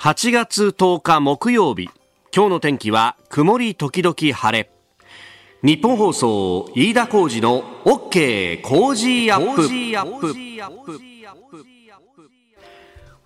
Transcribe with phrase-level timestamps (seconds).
[0.00, 1.90] 8月10日木曜日。
[2.32, 4.70] 今日の天気は曇り時々晴れ。
[5.64, 9.64] 日本放送飯田浩二の OK 工事アップ。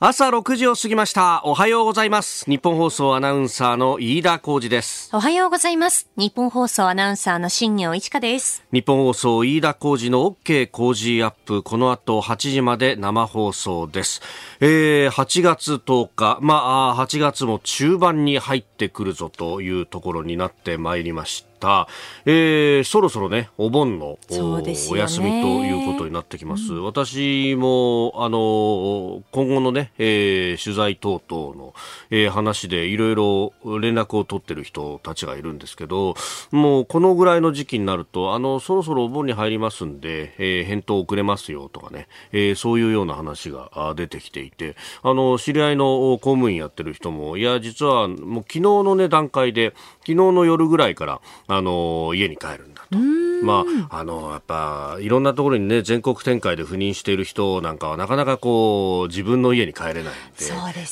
[0.05, 1.43] 朝6時を過ぎました。
[1.45, 2.45] おはようございます。
[2.51, 5.09] 日本放送アナウンサーの飯田浩二です。
[5.13, 6.09] おはようございます。
[6.17, 8.65] 日本放送アナウンサーの新業一華です。
[8.73, 11.63] 日本放送飯田浩二の OK 工事アップ。
[11.63, 14.23] この後8時まで生放送です、
[14.59, 16.39] えー、8月10日。
[16.41, 21.52] まあ8月も中盤に入ってくるぞというところになってまいりました。
[22.25, 26.75] えー、そろそろね、お盆のお休みということになってきます。
[26.75, 31.75] うん、私も、あの、今後のね、えー、取材等々の、
[32.11, 36.15] えー、話でいろいろ連絡を取ってる人たちがいるんですけど、
[36.51, 51.21] もうこのぐらいの時期になると、あの、そろそろお盆に入りますんで、えー、返答遅れますよとかね、えー、そういうような話が出てきていて、あの、知り合いの公務員やってる人も、いや、実はもう昨日のね、段階で、昨日の夜ぐらいから、
[51.55, 52.99] あの家に帰ると。
[53.43, 60.13] まあ、あのやっぱいろんなところにね全国展開で赴任している人なんかはなかなかこう自分の家に帰れないんで、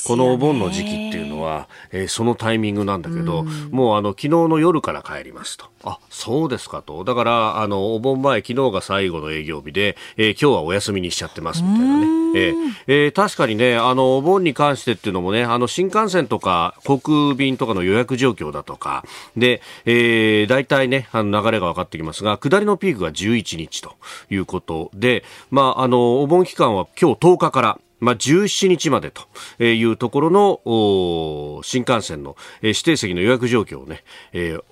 [0.05, 5.67] このお盆の時期っていうのは、えー、そのタイミングなんだけど、もうあの昨日の夜から帰りますと。
[5.83, 7.05] あそうですかと。
[7.05, 12.21] だからあのお盆前昨日が最後の営業日で、えー、今日はお休みにしちゃってますみたいなね。
[12.33, 12.55] えー、
[12.87, 19.05] えー、確かにねあのお盆に関してっていうのもねあの新幹線とか航空便とかの予約状況だとか
[19.37, 23.95] で、えー、大体ねあの流れが分かってきますが下りのピークが11日と
[24.31, 34.03] いうことで、まあ、あのお盆期間は今日10日からまあ、17日までというところの新幹線の指定席の予約状況をね、
[34.33, 34.65] えー、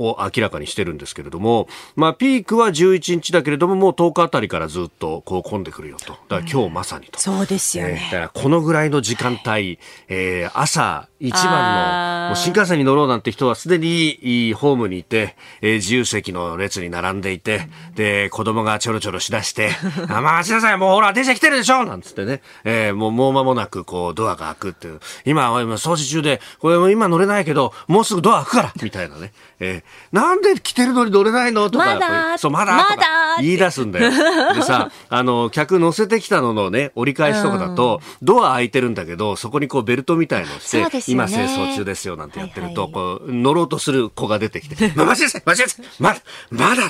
[0.00, 6.12] を明らかにしてるんですけれども、まあ、ピークは11日だけれども、もう10日あたりからずっとこう混んでくるよと。
[6.12, 7.20] だから今日まさにと。
[7.20, 8.02] そうですよね。
[8.06, 9.78] えー、だからこのぐらいの時間帯、
[10.08, 19.70] えー、朝一番の、もう新幹線に乗ろうなんて人はすでにホームにいて、えー、自由席の列に並んでいて、で、子供がちょろちょろしだして、
[20.08, 25.00] あ、 待ちなさい、もうほら、電車来てるでしょなんつってね、えー、もう、もう間もなく、こう、ドアが開くっていう。
[25.26, 29.32] 今、今、掃除中で、これ今乗れないけど、もうすぐドア開くからみたいなね。
[29.60, 31.68] えー、なんで来てるのに乗れないの？
[31.70, 32.38] とか、まだ。
[32.38, 34.10] そう、まだまだ言い出すんだよ。
[34.54, 40.78] でさ、あの、客乗せてきたののね、折り返しとかだと、ドア開いてるんだけど、そこにこうベルトみたいのをして、
[41.08, 46.88] 今清掃中ですよなんてやってると、こう、乗ろうとする子が出てきて、 ま、待ちなさい待ちなさいまだ、まだい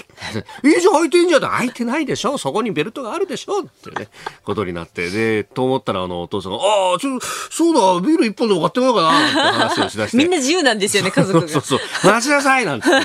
[0.79, 2.39] いじゃん開いてんじゃん開いてないでしょ？
[2.39, 3.61] そこにベルトがあるでしょ？
[3.63, 4.09] ってね、
[4.45, 10.17] ことになって、で、と思ったらあの、お父さんが、ああ、ちょっと、そうだ、ビール一本でも買ってこようかな、って話をしだして。
[10.19, 11.49] みんな自由なんですよね、家族が。
[11.49, 12.13] そうそうそう。
[12.13, 13.05] 待ちなさいなんてね。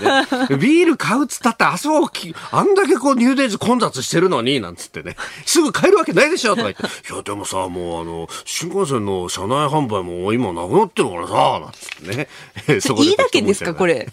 [0.58, 2.12] ビール買うっつったって、あそこ、
[2.52, 12.28] あんだけこう入電時混雑してるのに、なんつってね、すぐ買えるわけないでしょとか言って、いや、でもさ、もうあの、新幹線の車内販売も今なくなってるからさ、なんつってね。
[12.82, 14.08] そこいいだけですか、これ。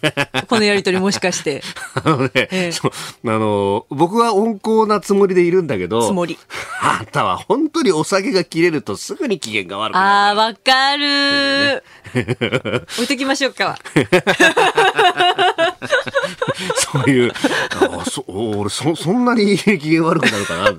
[0.49, 1.63] このやりとりもしかして。
[2.05, 2.91] あのね、ええ、あ
[3.25, 6.39] の、僕は温厚なつもりでいるんだけど、つもり。
[6.81, 10.07] あんたは本当にお酒が切れるとすぐに機嫌が悪くなる。
[10.07, 11.83] ああ、わかる、ね、
[12.15, 13.79] 置いときましょうか。
[16.77, 20.73] そういう、あそ俺そ、そんなに機嫌悪くなるかな。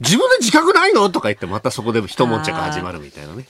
[0.00, 1.08] 自分で自覚ないの？
[1.10, 3.46] とか言って、またそこで一悶着始まるみたいなね。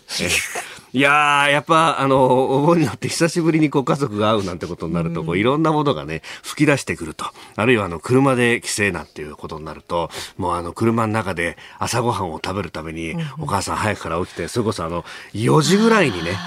[0.93, 7.25] いやー、やっぱ、あの、お盆になって久しぶりにご家族が会うなんてことになると、こういろんなものがね、吹き出してくると。
[7.57, 16.39] あるいは、あの、車で帰省なんていうことになると、もうあの、車の中で朝ごはんを食べるために、お母さん早くから起きて、それこそあの、4時ぐらいにね、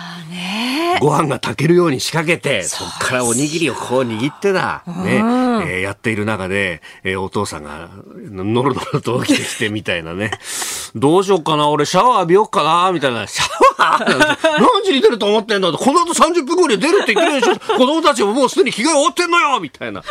[0.99, 10.31] ご飯が炊けるように仕掛けて、そっからおにぎりをこう握ってだ、ね、えー、やっている中で、えー、お父さんが、のろのろと起きてきてみたいなね。
[10.95, 13.25] どうしよっかな俺シャワー浴びよっかなみたいな。
[13.27, 13.45] シャ
[13.77, 20.03] ワー何時に出ると思ってんだこの後30分後に出るって言ってるでしょ子供たちももうすでに着替え終わってんのよみたいな。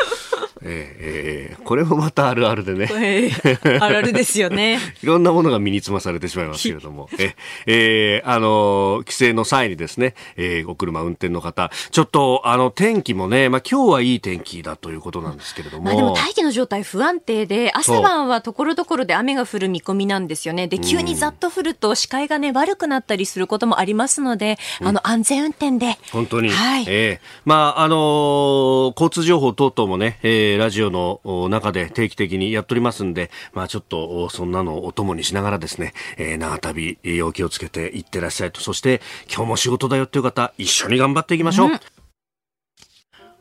[0.69, 2.89] えー、えー、これもまたあるあるでね。
[2.93, 4.79] えー、あるあるですよね。
[5.03, 7.09] いろんなものが身につまされてしまいますけれども。
[7.19, 15.85] え、えー、あの、帰省の際にですね、えー、お車運転の方、ちょっと、あの、天気もね、まあ今日はいい天気だということなんですけれども。
[15.85, 20.67] まあでも大気の状態不安定で、朝晩はところどころで雨が降る見込みなんですよね。
[20.67, 25.99] で、急にざっと降ると視界がね、悪くなったりすることもありますので、あの、安全運転で。
[26.13, 26.49] 本当に。
[26.49, 26.85] はい。
[26.89, 38.61] ええー、まあ、あのー、交通情報等々もね、えー、ラジオの中で定期的にやっておりますんで、まあちょっと、そんなのをお供にしながらですね、えー、長旅、お気をつけていってらっしゃいと。
[38.61, 41.71] そして、今日も仕事だよっていう方、一緒に頑張っていきましょう。
[41.71, 41.96] うん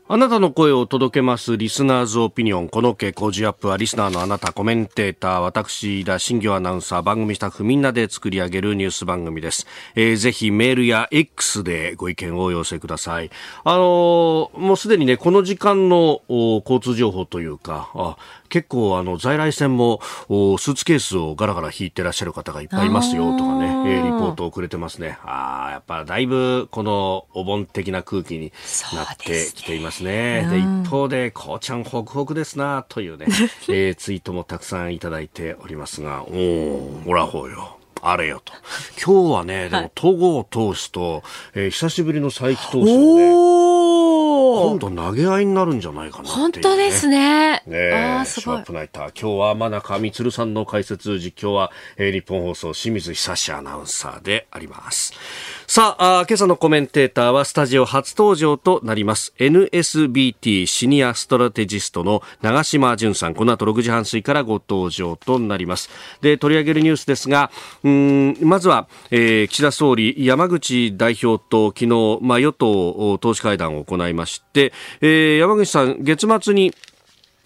[0.07, 2.69] あなたの声を届けますリスナーズオピニオン。
[2.69, 9.66] この家工事アップはリスナーのあなた、コメンテーター、私、田新業アナウンサー、番組スタッフみんなで作り上げるニュース番組です。
[9.96, 13.31] えー、ぜひメールや X でご意見をお寄せください。
[13.63, 18.16] あのー、もうすでにね、この時間の交通情報というか、あ
[18.50, 25.18] 結構あの在来線もスーツケースをガラガラ引いてらっしゃる方がいっぱいいますよとかね、えー、リポートをくれてますね。
[25.24, 28.51] ああ、やっぱだいぶこのお盆的な空気に
[28.94, 30.47] なってきていますね。
[30.50, 33.25] で、一方で、こうちゃんホクホクですなというね、
[33.69, 37.77] えー、ツイートもたくさんいただいておりますが、おお、ほらほうよ。
[38.07, 38.54] あれよと。
[39.04, 41.24] 今日はね、でも、戸郷投手と、
[41.56, 43.56] えー、久しぶりの佐伯投手ね、
[44.56, 47.63] 今度投げ合いになるんじゃないかな、ね、本当ですね。
[47.66, 47.92] ね
[48.22, 48.57] あすごい。
[48.57, 49.19] ショープナイター。
[49.19, 55.13] 今日は真中光さんの解説、実況は、えー、日本放送清水久志アナウンサーであります。
[55.67, 59.33] さあ、今朝のコメンテーターはスタジオ初登場となります。
[59.39, 63.33] NSBT シニアストラテジストの長島淳さん。
[63.33, 65.89] この後6時半過ぎからご登場となります。
[66.21, 67.50] で、取り上げるニュースですが、
[67.83, 74.71] うんまずは、えー、岸田総理、山口代表と昨日、まあ、与党党首会談を行いまして、
[75.01, 76.75] えー、山口さん、月末に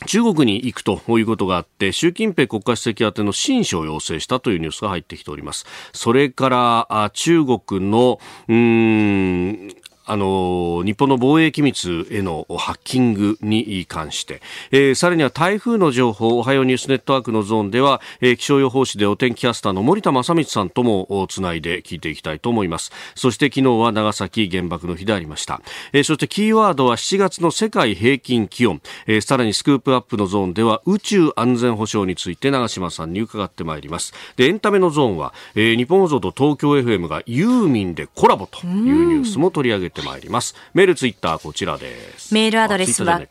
[0.06, 5.66] 中国に行くということがあって、習近平国家主席宛ての親書を要請したというニュースが入ってきております。
[5.94, 7.60] それから、中国
[7.90, 9.76] の、うーん、
[10.10, 14.42] あの日本の防衛機密へのハッキングに関して、
[14.72, 22.92] えー、さらには台風の情報おはようニュースネットワークのゾーンでは、えー、気象予報士でお天気キャスターの森田正光さんともつないで聞いていきたいと思います。
[23.14, 25.62] そして昨日は長崎原爆の日でありました、
[25.94, 34.14] えー、そしてキーワードは7月の世界平均気温、えー、さらにスクープアップのゾーンでは宇宙安全保障について長島さんに伺ってまいります。
[34.38, 40.56] でエンタメのゾーンは、えー、日本放送と東京 FM がユーミンでコラボというニュースも取り上げてってまいります。
[40.74, 42.34] メール、ツイッター、こちらです。
[42.34, 43.22] メールアドレスは。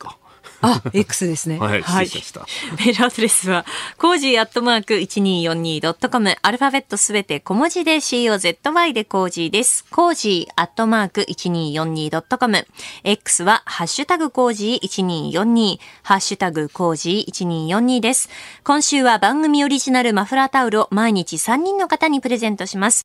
[0.61, 1.57] あ、X ですね。
[1.59, 1.81] はい。
[1.81, 3.65] はい、メールアドレスは、
[3.97, 9.85] cozy アットマーク 1242.com、アルファベットすべて小文字で COZY でコージーです。
[9.89, 12.67] cozy アットマーク 1242.com、
[13.05, 18.29] X は、ハッシュタグ cozy1242、ハッシュタグ cozy1242です。
[18.65, 23.03] 今週は番組オリジナルマフラータオルを毎日3人の方にプレゼントします。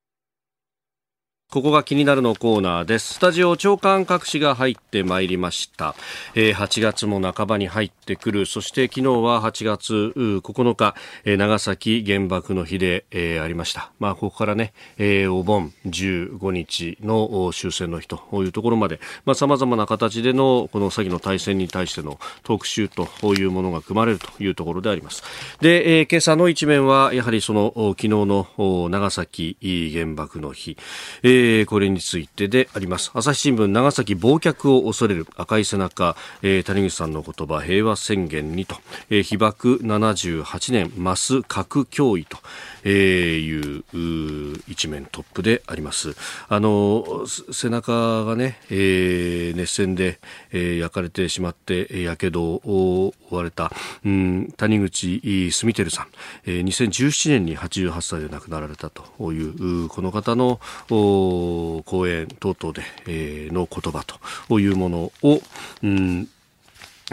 [1.54, 3.14] ここが気になるのコーナーです。
[3.14, 5.94] スタジオ朝刊各紙が入ってまいりました。
[6.34, 8.44] えー、8月も半ばに入ってくる。
[8.44, 13.92] そして昨日は8月9日、え、長崎原爆の日で、え、ありました。
[14.00, 25.22] まあ、ここからね、え、お盆15日の終戦の日というところまで、まあ、様々な形でのこの詐欺の対戦に対しての特集というものが組まれるというところであります。
[25.60, 29.56] で、え、今朝の一面は、やはりその昨日の長崎
[29.94, 30.76] 原爆の日、
[31.22, 33.10] えーえー、これについてであります。
[33.12, 35.26] 朝日新聞長崎忘却を恐れる。
[35.36, 37.60] 赤い背中、えー、谷口さんの言葉。
[37.60, 38.76] 平和宣言にと、
[39.10, 42.38] えー、被爆78年増す核脅威と、
[42.84, 46.14] えー、いう一面トップであります。
[46.48, 50.18] あの背中がね、えー、熱線で、
[50.52, 53.72] えー、焼かれてしまってやけどを負われた、
[54.04, 55.20] うん、谷口
[55.50, 56.06] 住照さん、
[56.46, 64.04] えー、2017年に88歳で亡くなられたというこの方の講演等々で、えー、の言葉
[64.48, 65.40] というものを、
[65.82, 66.28] うん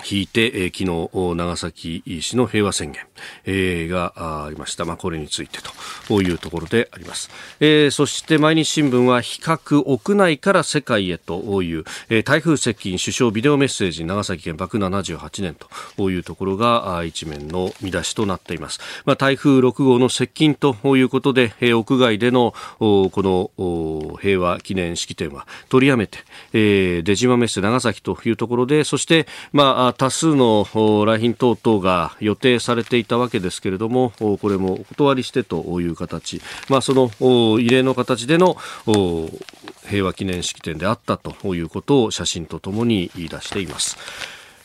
[0.10, 3.04] 引いて、えー、昨日、長崎市の平和宣言、
[3.46, 4.86] えー、がありました。
[4.86, 5.60] まあ、これについて
[6.08, 7.30] というところであります。
[7.60, 15.58] えー、そして毎日新聞は比較屋内から世界へという、えー、台風接近首相ビデオメッセージ長崎原爆78年
[15.98, 18.80] というところが一面の見出しとなっています。
[19.04, 23.12] まあ、台風6号の接近ということで、えー、屋外でのこ
[23.58, 26.20] の平和記念式典は取りやめて、
[26.54, 38.58] えー、出島メッセ長崎というところで、そして、まあ多数の来賓等々が予定されていたわけですけれども、これもお断りしてという形、まあ、その異例の形での
[39.88, 43.98] 平和記念式典であったということを写真とともに言い出しています。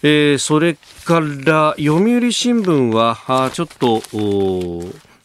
[0.03, 4.03] えー、それから読売新聞はあちょっと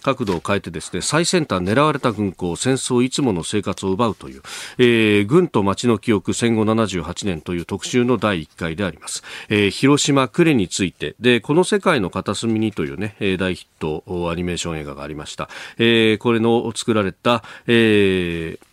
[0.01, 4.41] 角度を変えてですね最先端狙われた軍港戦争いつもの生活を奪うという、
[4.77, 11.15] えー、軍と街の記憶戦後78年という特集の第1回であります、えー、広島呉について。
[11.19, 18.71] でこの世界の片隅にというね大ヒットアニメーション映画がありました、えー、これの作られた、えー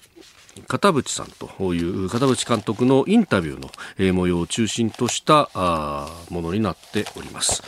[0.67, 5.49] 片渕さんという片渕監督のインタビューの、模様を中心とした
[6.31, 7.63] ものになっております。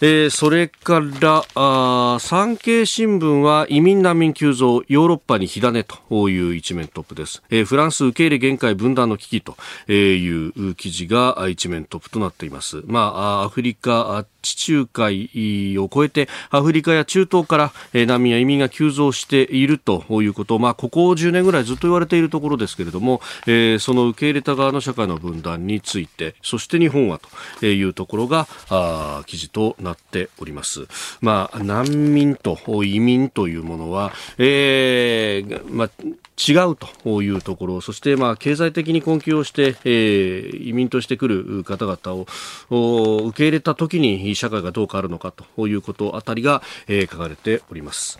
[0.00, 9.56] えー、それからあ産経新聞は移民難民急増ヨーロッパに火種という一面トップです、えー、フランス受け入れ限界分断の危機と
[9.90, 12.82] いう記事が一面トップとなっています。
[12.86, 15.30] まあアフリカ地中海
[15.78, 17.72] を越えてアフリカや中東から
[18.06, 27.18] 難民や移民が急増しているということ、まあ、ここ10年ぐらいずっと言われているところですけれども、えー、その受け入れた側の社会の分断についてそして日本は
[27.60, 30.86] というところがあ記事となっております。
[31.20, 35.90] まあ、難民と移民というものは、えーまあ
[36.36, 42.24] 違うというところ、そしてまあ経済的に困窮をして、えー、移民としてくる方々
[42.70, 48.18] を受け入れた時に社会がどう変わるのかということあたりが、えー、書かれております。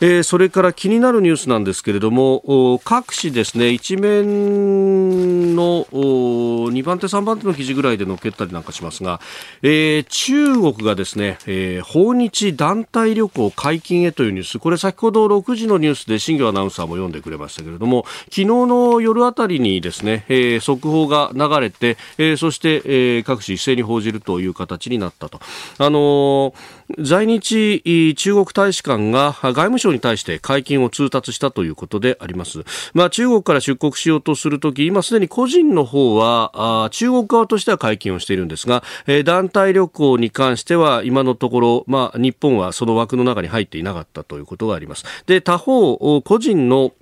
[0.00, 9.20] えー、それから気になるニュースなんですけれども各紙ですね一面の2番手3番手の記事ぐらいで載っけたりなんかしますが、
[9.62, 25.40] えー、中国がですね、えー、訪日団体旅行解禁へというニュースこれ先ほど6時のニュースで新業アナウンサーも読んでくれましたけれども昨日の夜あたりにですね、えー、速報が流れて、えー、そして、えー、各紙一斉に報じるという形になったと。
[25.78, 32.64] あのー在日中国大使館が外務省に対して解禁を通達したということであります。
[32.92, 45.04] まあ、中国から出国しようとするとき、今すでに個人の方は中国側としては解禁をしているんですが、え、団体旅行に関しては今のところ、まあ、日本はその枠の中に入っていなかったということがあります。
[45.26, 46.92] で、他方、個人の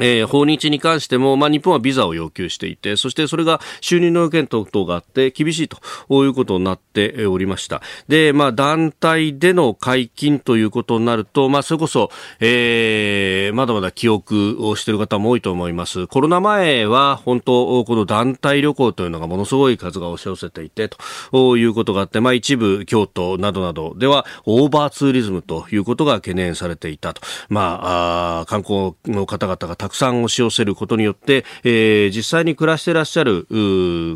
[0.00, 5.78] えー、訪日に関しても、まあ、日本はビザを要求していて、そしてそれが収入の要件等々があって厳しいと
[6.24, 7.82] いうことになっておりました。
[8.08, 16.06] で、まあ、団体での解禁ということになると、まあ、それこそ、えー、まだまだ記憶をしている方も多いと思います。
[16.06, 20.88] コロナ前は、本当、この団体旅行というのがものすごい数が押し寄せていて、
[21.32, 27.20] ということがあって、まあ、一部、京都などなどでは、オーバーツーリズムということが懸念されていたと。
[27.50, 33.48] まあ、あ観光の方々がたくさん押し寄せることによって、えー、実際に暮らしてらっしゃる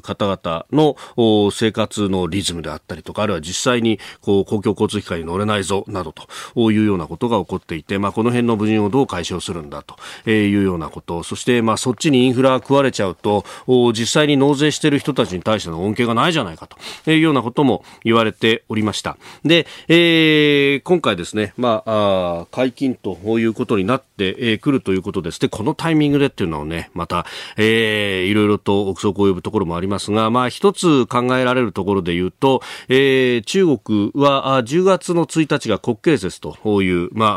[0.01, 9.97] 方々の生活のリズムであったりとか、あるいは実際にこう公共交通機関に乗れないぞなどというようなことが起こっていて、まあ、この辺の矛盾をどう解消するんだと
[10.31, 19.19] いうようなこと、そしてまあそっちにインフラが食われちゃうと、実際に納税している人たちに対しての恩恵がないじゃないかというようなことも言われておりました。
[19.45, 25.41] で、えー、今回ですね、まあ、あ解禁ということになってくるということです。
[25.41, 27.25] で、このタイミングでっていうのをね、また、
[27.57, 32.61] えー、いろいろと憶測を呼ぶところもありますが、まあ一つ考えられるところで言うと、
[32.91, 37.37] えー、中国は10月の1日が国慶節という、まあ、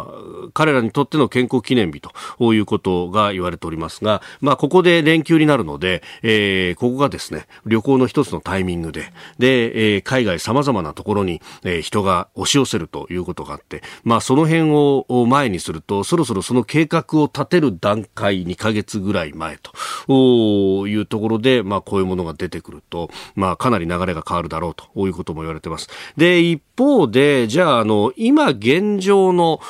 [0.00, 19.58] あ彼らにとっての健康記念日ということが言われておりますが、まあここで連休になるので、えー、ここがですね、旅行の一つのタイミングで、で、えー、海外様々なところに、えー、人が押し寄せるということがあって、まあその辺を前にすると、そろそろその計画を立てる段階2ヶ月ぐらい前
[20.06, 25.88] というところで、まあこういうものが出てくると、まあかなり流れが変わるだろうということも言われてます。
[26.16, 29.60] で、一方で、じゃあ、あの、今現状の、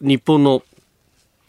[0.00, 0.62] 日本の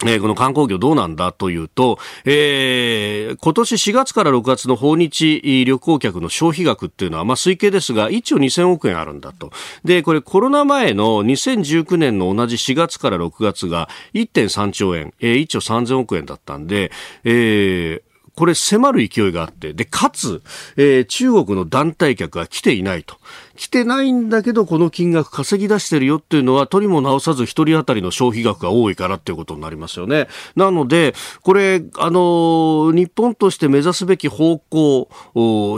[0.06, 9.52] えー、この観光業どうなんだというと、えー、今年4月から6月の訪日旅行客の消費額っていうのは、まあ、推計ですが、1兆2000億円あるんだと。
[9.84, 16.92] で、これコロナ前の2019年の同じ4月から6月が1.3兆円、えー、1兆3000億円だったんで、
[17.24, 18.02] えー、
[18.36, 20.42] これ迫る勢いがあって、で、かつ、
[20.76, 23.18] えー、中国の団体客が来ていないと。
[23.56, 30.28] 来てないんだけど、この金額稼ぎ出してるよっていうのは、取りも直さず一人当たりの消費額が多いからっていうことになりますよね。
[30.56, 35.08] なので、これ、あの、日本として目指すべき方向、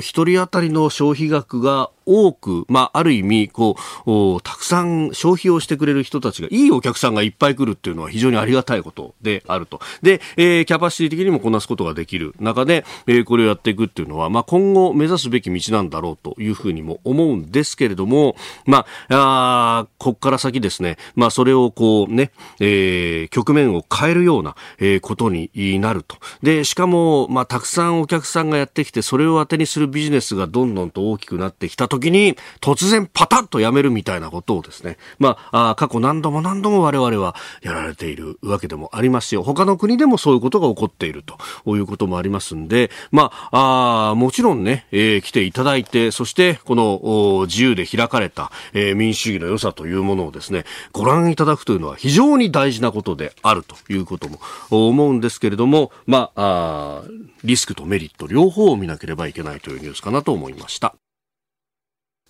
[0.01, 9.80] 一人当たりの消費額が多く、まあ、ある意味、こう、たくさん消費をしてくれる人たちが、いいお客さんがいっぱい来るっていうのは非常にありがたいことであると。
[10.02, 18.36] で、えー、キャパシティ的にもこなすことができる中で、えー、これをやっていくっていうのは、まあ、今後目指すべき道なんだろうというふうにも思うんですけれども、
[18.66, 26.18] まあ、あこっから先ですね、まあ、それをこうね、えー、局面を変えるような、えー、ことになると。
[26.42, 39.44] で、しかも、まあ、たくさんお客さんがやってきて、それを当てにするビジネスがどんどんと大きくなってきたと時に突然パタッとやめるみたいなことをですね、まあ、あ過去何度も何度も我々はやられているわけでもありますよ。
[39.44, 57.04] 他の国でもそういうことが起こっているということもありますんで、まあ、あもちろんね、えー、来ていただいて、そしてこの自由で開かれた、えー、民主主義の良さというものをですね、ご覧いただくというのは非常に大事なことであるということも思うんですけれども、まあ、あ
[57.44, 60.96] リスクとメリット両方を見なければいけないというニュースかなと思いました。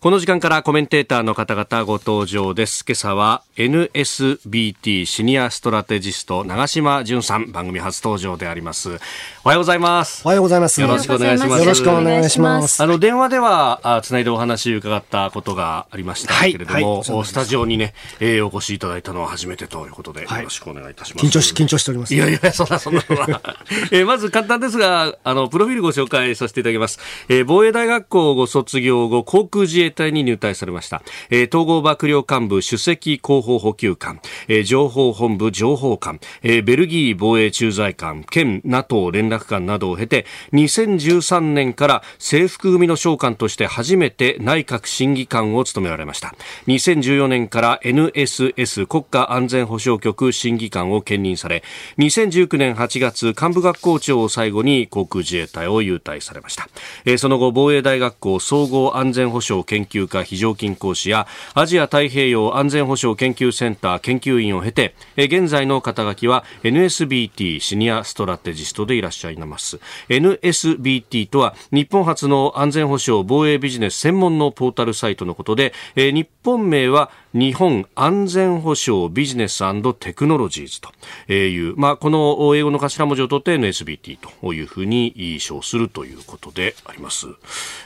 [0.05, 2.85] この時間からコメンテーターの方々ご登場です。
[2.87, 8.99] 今朝は NSBT シニアストラテジスト長島淳さん番組初登場であります。
[9.43, 10.21] おはようございます。
[10.23, 10.79] おはようございます。
[10.79, 11.59] よろしくお願いします。
[11.59, 12.83] よろしくお願いします。
[12.83, 21.25] あの電話ではあつないでお話伺ったことがありましたけれども、はいはい、スタジオにね、えー、お越しいただいたのは初めてということで、はい、よろしくお願いいたします。
[21.25, 22.13] 緊張し緊張しております。
[22.13, 23.01] いやいやそんなそんな
[23.91, 26.99] えー、まず簡単ですがあのプロフィールご紹介させていただきます。
[27.27, 31.01] えー、防衛大学校をご卒業後航空自衛隊に入隊されました。
[31.29, 46.35] えー、統合幕僚幹部首席広報補給官、えー、情報本部情報官、えー、ベルギー防衛駐在官、県 NATO 連絡官などを経て、2013年から制服組の将官として初めて内閣審議官を務められました。
[46.67, 51.63] 2014年から NSS 国家安全保障局審議官を兼任され、
[51.97, 56.67] 2019年8月幹部学校長を最後に航空自衛隊を優待されました。
[57.05, 79.61] えー、その後、防衛大学校総合安全保障研究科非常勤講師やアジア太平洋安全保障研究センター研究員を経て現在の肩書きは NSBT シニアストラテジストでいらっしゃいます NSBT とは日本初の安全保障防衛ビジネス専門のポータルサイトのことで日本名は日本安全保障ビジネス
[79.99, 87.27] テクノロジーズという、まあ、この英語の頭文字を取って NSBT というふうに称するということであります。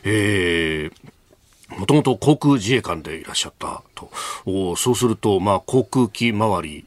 [0.03, 1.18] えー
[1.77, 4.09] もともと航空自衛官でいらっしゃったと。
[4.45, 6.85] おそうすると、まあ、航空機周り、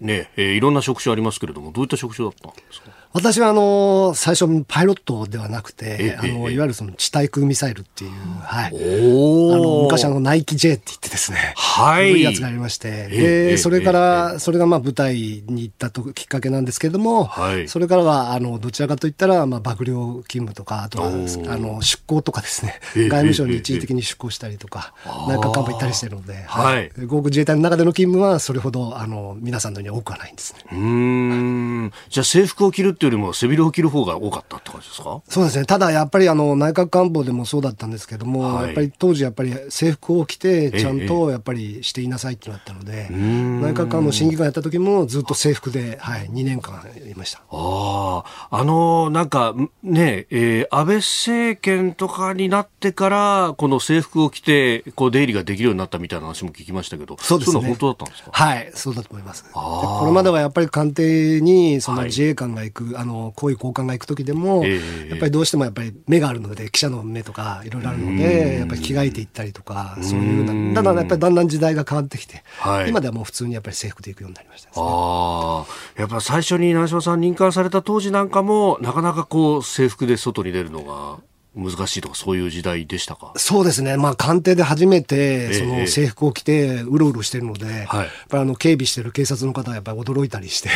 [0.00, 3.01] ね、えー、いろんな職種ありますけれども、どういった職種だったんですか？
[3.14, 15.14] 私はあの最初パイロットではなくて、あのいわゆるその地対空ミサイルっていう、はい、あの昔あのナイキ J って言ってですね、はい、いやつがありまして、でそれからそれがまあ舞台
[15.46, 24.94] に行ったときっかけなんですけれども、はい、それからはあのどちらかといったらまあ幕僚勤務とかあとはあの出向とかですね、外務省に一時的に出向したりとか、
[25.28, 30.60] 内閣官房行ったりしてるので、はい、航空自衛隊の中での勤務はそれほどあの皆さんのように多くはないんですね。
[30.72, 31.92] うん。
[32.08, 35.20] じゃあ制服を着るっていうよりも背広を着る方が多かったって感じですか？
[35.28, 35.64] そうですね。
[35.64, 46.80] ただやっぱりあの内閣官房でもそうだったんですけども、はい、やっぱり当時やっぱり制服を着てちゃんとやっぱりしていなさいってなったので、内閣官房審議官やった時もずっと制服で、はい、2年間
[47.10, 47.42] いました。
[47.50, 57.60] ああ、あのなんかね、えー、安倍政権とかになってからこの制服を着てこう出入りができるようになったみたいな話も聞きましたけど、そうですね。
[57.60, 58.30] 本当だったんですか？
[58.32, 59.44] はい、そうだと思います。
[59.52, 83.32] これまではやっぱり官邸にその自衛官が行く、はい、あのこういう交換が行く時でも、えー、やっぱりどうしてもやっぱり目があるので記者の目とかいろいろあるのでやっぱり着替えていったりとかそういうだからやっぱりだんだん時代が変わってきて、はい、今ではもう普通にやっぱり制服で行くようになりました、ね、あやっぱ最初に長嶋さん任官された当時なんかもなかなかこう制服で外に出るのが難しいとかそういう時代でしたか？
[83.36, 87.88] そうですね、まあ、官邸で初めてその制服を着てうろうろしてるので、ええ、やっ
[88.28, 90.70] ぱりあの警備してる警察の方はやっぱり驚いたりして。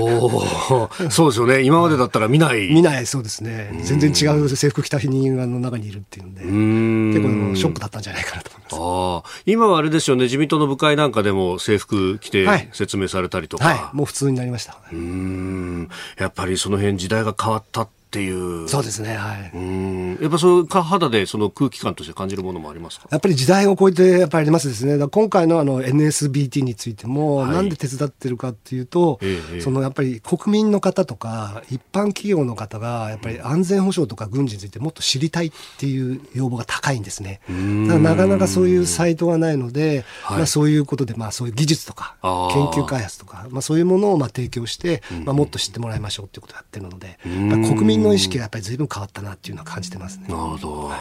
[0.00, 1.62] おそうですよね。
[1.62, 3.06] 今までだったら見ない、 見ない。
[3.06, 3.70] そうですね。
[3.82, 8.76] 全然違う制服着た人間の中にいるっていうんで結構ショックだったんじゃないかなと思います。
[9.28, 10.24] あ今はあれですよね。
[10.24, 14.78] 自民党の部会なんかでも制服着て説明されたりとか、はいはい、もう普通になりました。
[14.92, 15.88] うん。
[16.18, 18.68] やっぱりその辺時代が変わったっていう。
[18.68, 19.16] そうですね。
[19.16, 19.50] はい。
[19.54, 20.18] うん。
[20.20, 23.08] やっぱそう肌でその空気感として感じるものもありますか？
[23.10, 25.06] やっぱり時代を超えてやっぱりありますですね。
[25.06, 29.20] 今回のあの NSBT についても、なんで手伝ってるかっていうと、
[29.60, 37.40] そのやっぱり国民の方とか一般企業の方がやっぱり安全保障とか軍事についてもっと知りたいっていう要望が高いんですね。
[37.48, 42.30] なかなかそういうサイトがないので、はい、まあそういうことでまあそういう技術とか研
[42.82, 50.28] 究開発とか、まあそういうものをまあ提供して、まあもっと知ってもらいましょうっていうことをやってるので、国民の意識がやっぱり随分変わったなっていうのは感じてますね。
[50.28, 50.92] なるほど。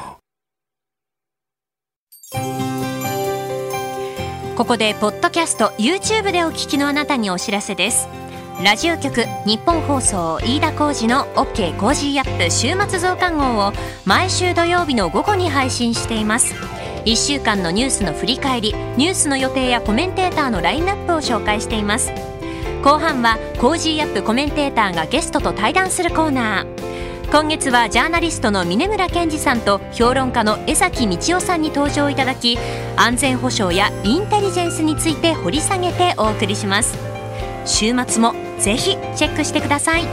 [4.58, 8.08] ここでポッドキャスト YouTube でお聞きのあなたにお知らせです。
[8.64, 13.72] ラジオ局日本放送飯田浩司の OK コージーアップ週末増刊号を
[14.04, 16.56] 毎週土曜日の午後に配信しています。
[17.06, 22.12] 1週間のニュースの振り返りニュースの予定やコメンテーターのラインナップを紹介しています。
[22.84, 26.77] 後半は Cozy up コメンテーターがゲストと対談するコーナー
[27.30, 32.58] 今月はジャーナリストの峯村健司さんと評論家の江崎道朗さんに登場いただき
[32.96, 36.98] 安全保障やインテリジェンスについて掘り下げてお送りします。
[37.66, 40.06] 週末もぜひチェックしてください。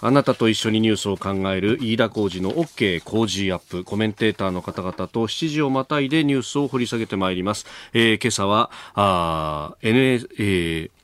[0.00, 3.82] あなたと一緒にニュースを考える飯田浩二の OK 工事アップ。
[3.82, 9.98] コメンテーターの方々と7時をまたいでニュースを掘り下げてまいります、えー、今朝はあ N、
[10.38, 10.95] えー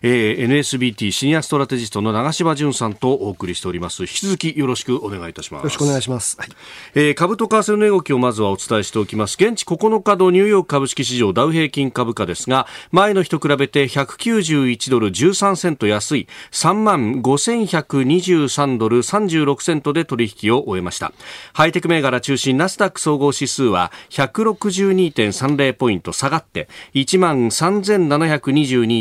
[0.00, 4.02] えー、NSBT シニアストラテジストの長柴淳さんとお送りしております。
[4.02, 5.62] 引き続きよろしくお願いいたします。
[5.62, 6.36] よろしくお願いします。
[6.38, 6.48] はい、
[6.94, 9.34] えー、株と為替の値動きをまずはお伝えしておきます。
[9.34, 21.12] 現地9日のニューヨーク株式市場ダウ平均株価ですが、前の日と比べて191ドル13セント安い3万5123ドル36セントで取引を終えました。
[21.54, 27.50] ハイテク銘柄中心ナスダック総合指数は162.30ポイント下がって1万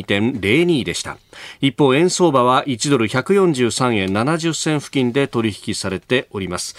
[0.08, 1.18] 2.02でした。
[1.62, 6.76] 一方、円相場は1ドル143円70銭付近で取引されております。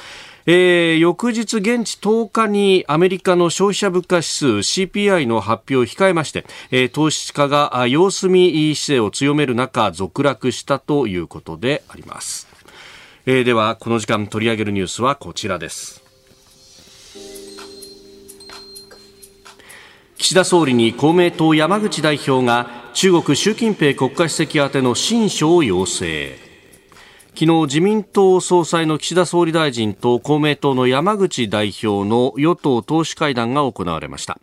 [0.50, 12.48] えー、翌日現地10日にアメリカの消費者物価指数 CPI の発表を控えまして、えー、投資家が様子見姿勢を強める中続落したということであります、
[13.26, 16.02] えー、ではこの時間取り上げるニュースはこちらです
[20.16, 26.36] 岸田総理に公明党山口代表が中国習近平国家主席宛ての親書を要請。
[27.34, 34.40] 昨日自民党総裁の岸田総理大臣と公明党の山口代表の与党党首会談が行われました。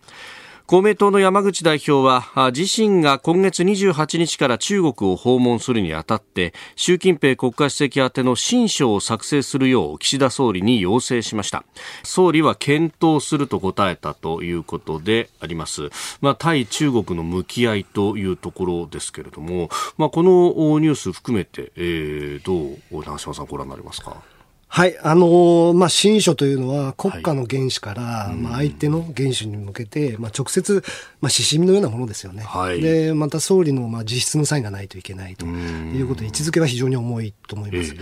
[0.67, 11.63] 公明党の山口代表は自身が今月28日から中国を訪問するにあたって習近平国家主席宛ての親書を作成するよう岸田総理に要請しました。
[12.01, 24.34] 総理は検討すると答えたということであります、まあ、対中国の向き合いというところですけれども、まあ、このニュース含めて、えー、どう長嶋さんご覧になりますか？
[24.67, 30.83] はい、あのー、まあ、新書というのは国家の原資から、はい、まあ、相手の原資に向けて、まあ、直接、
[31.21, 32.43] まあ、指針のようなものですよね。
[32.43, 37.95] はい、で、また総理の、まあ、実質のサインがないといけないということで、位置づけは非常に重いと思います。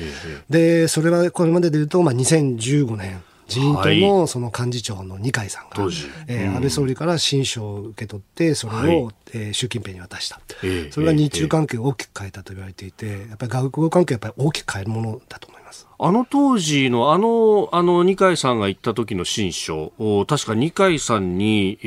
[0.49, 3.21] で、それはこれまでで言うと、まあ、2015年。
[3.47, 5.93] 自民党のその幹事長の二階さんが、はい、
[6.28, 15.88] えー、安倍総理から親書を受け取って、それを、はい、えー、習近平に渡した、えー、それが日中関係を大きく変えたと言われていて、やっぱり外交関係はやっぱり大きく変えるものだとます。
[15.99, 19.93] あの当時のあの、あの二階さんが行った時の新書、
[20.27, 21.79] 確か二階さんに、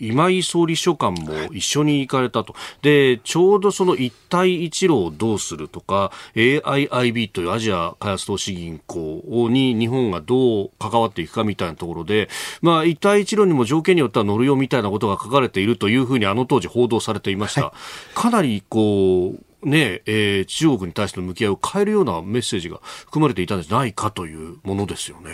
[0.00, 2.54] 今井総理秘書官も一緒に行かれたと。
[2.82, 12.28] で、ちょうどその一帯一路をどうするとか、AIIB というアジア開発投資銀行に日本がどう関わっていくかみたいなところで、
[12.62, 17.66] まあ、一帯一路にも条件によっては乗るよみたいなことが書かれているというふうにあの当時報道されていました。
[17.66, 17.72] は
[18.12, 25.30] い、かなりこう、ねえー、中国に対しての向き合いを変えるようなメッセージが含まれていたんじゃないかというものですよね。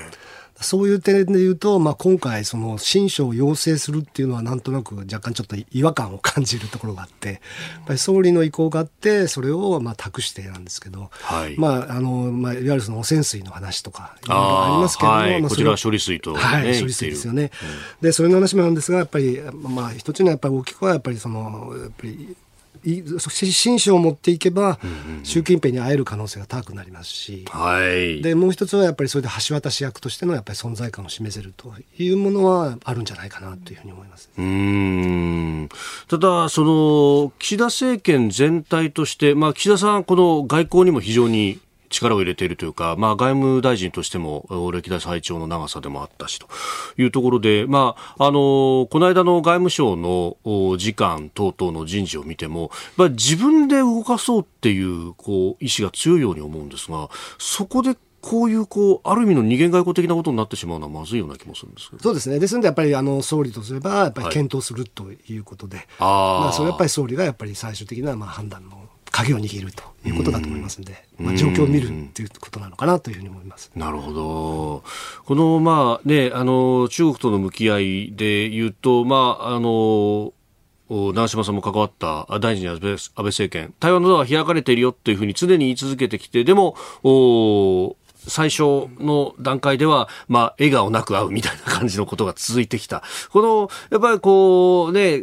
[0.61, 7.39] そういう点で言うと、まあ、今回、その新書を要請するっていうのは、なんとなく若干ちょっと違和感を感じるところがあって、やっ
[7.87, 17.51] ぱり総理の意向があって、それをまあ託してなんですけど、はい、まああのまあ、いわゆるその汚染水の話とか、いろいろありますけども、はい、まあ、こちらは処理水と、ね、はい、処理水ですよね。
[18.01, 22.35] うん、で、それの話もあるんですが、やっぱり、まあ、一つにはやっぱり大きくは、やっぱりその、やっぱり、
[22.87, 24.79] 新書を持っていけば、
[25.23, 34.31] 習近平に会える可能性が高くなりますし、はい、でもう一つはやっぱりそれで橋渡し役としてのやっぱり存在感を示せるというものはあるんじゃないかなというふうに思います。
[34.37, 35.69] うん。
[36.09, 41.59] ただ、その岸田政権全体として、まあ、岸田さん、この外交にも非常に
[41.97, 46.47] 力を入れているというか、まあ、外務大臣としても歴代最長の長さでもあったしと
[46.97, 50.37] いうところで、まあ、あのこの間の外務省の
[50.79, 62.41] 次官等々の人事を見ても、まあ、自分で動かそうっていうこう意思が強いように思うんですがそこでこういうこうある意味の二元外交的なことになってしまうのはまずいような気もするんですそうですね。
[62.41, 73.71] ですのでやっぱりあの総理とすればやっぱり検討するということで、はい、あまあ、それはやっぱり総理がやっぱり最終的なまあ判断の鍵を握るということだと思いますので、まあ、状況を見るということなのかなというふうに思います。
[73.75, 74.85] なるほど。
[75.25, 80.33] この、まあね、あの、中国との向き合いで言うと、まあ、あの、
[80.89, 86.77] 長嶋さんも関わった大臣安倍安倍政権、台湾のドアは開かれているよというふうに常に言い続けてきて、でも、
[88.27, 93.03] 最初の段階では、まあ、笑顔なく会うみたいな感じのことが続いてきた。
[93.31, 95.23] この、やっぱりこう、ね、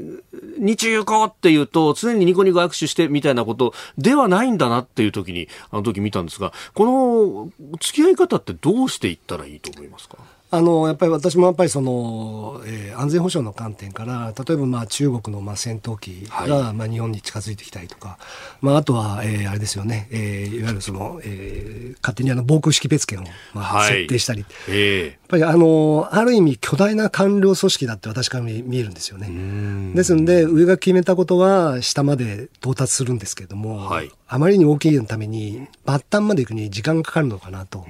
[0.58, 10.18] 日友好っていうと、常にニコニコ握手してみたいなことではないんだなっていう時に、あの時見たんですが、この付き合い方ってどうしていったらいいと思いますか？
[10.56, 18.20] あのやっぱり私もやっぱりその、えー、安全保障の観点から例えばまあ中国のまあ戦闘機がまあ日本に近づいてきたりとか、
[18.62, 23.24] まあ、あとは、えー、あれですよね、えー、いわゆるその、えー、勝手にあの防空識別圏を
[23.56, 24.74] まあ設定したり、はいえ。
[24.74, 29.96] ー、やっぱりあのある意味巨大な官僚組織だって私から見えるんですよね。
[29.96, 37.86] ですので上が決めたことは下まで到達するんですけれども、はい、あまりに大きいのために末端まで行くに時間がかかるのかなと。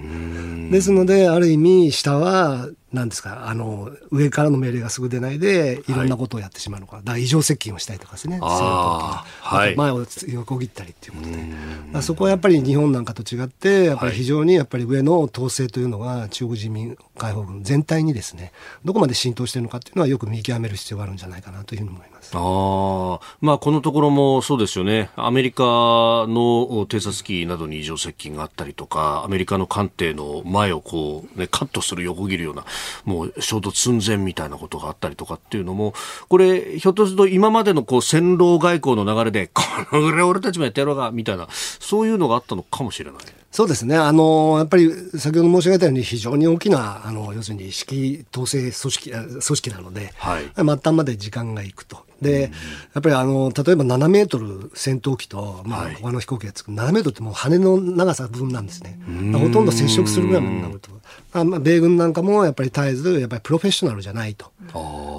[0.71, 6.97] ですのである意味下はなんですか、あの、上からの命令がすぐ出ないで、いろんなことをやってしまうのか。
[6.97, 8.39] はい、だから異常接近をしたりとかですね。
[8.41, 9.25] は
[9.67, 12.01] い、前を横切ったりっていうことで。
[12.01, 18.51] そこはやっぱり日本なんかと違って、やっぱり非常にやっぱり上の統制というのが中国人民解放軍全体にですね、
[18.83, 22.12] どこまで浸透しているのかっていうのはよく見極める必要があるんじゃないかなというふうに思います。
[22.35, 25.09] あまあ、このところもそうですよね。
[25.15, 32.65] アメリカの偵察機などに異常接近があったりとか、アメリカの艦艇の前をこう、ね、カットする横切るような
[33.05, 35.93] もう衝突寸前みたいなことがあったりとかっていうのも、
[36.29, 43.21] これ、ひょっとすると今までのこう戦狼外交の流れで、このぐらい俺たちもやってやろうが、みたいな、そういうのがあったのかもしれない。
[43.53, 43.95] そうですね。
[43.95, 51.99] あの、やっぱり先ほど申し上げたように非常に大きな、あの、要するに指揮統制組織、組織なので、はい、末端まで時間がいくと。
[52.19, 52.49] で、
[52.95, 58.99] やっぱりあの、例えば7メートル戦闘機と、まあ、他の飛行機がつく、7メートルってもう羽の長さ分なんですね。
[59.33, 60.89] ほとんど接触するぐらいになると。
[61.33, 64.51] あまあ、米軍なんかもやっぱり絶えず、やっぱりプロフェッショナルじゃないと。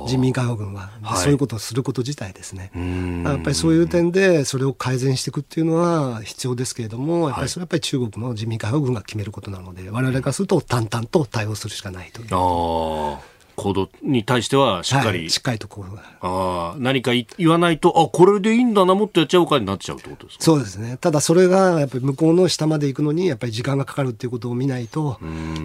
[0.07, 2.71] 人民解放軍は、はい、そういうことをすること自体ですね。
[3.25, 12.29] やっぱりそういう点で、それを改善していくっていうのは必要ですけれども、やっぱりそれはやっぱり中国の人民解放軍が決めることなので、我々からすると淡々と対応するしかないという。
[13.57, 20.45] 行動に対してはしっかり、はい、しっかりとこうあ何か言わないとあこれでいいんだなもっとやっちゃおうかになっちゃうってことですか？
[20.45, 20.97] そうですね。
[20.97, 25.19] ただそれがやっぱり向こうの下まで行くのにやっぱり時間がかかるっていうことを見ないと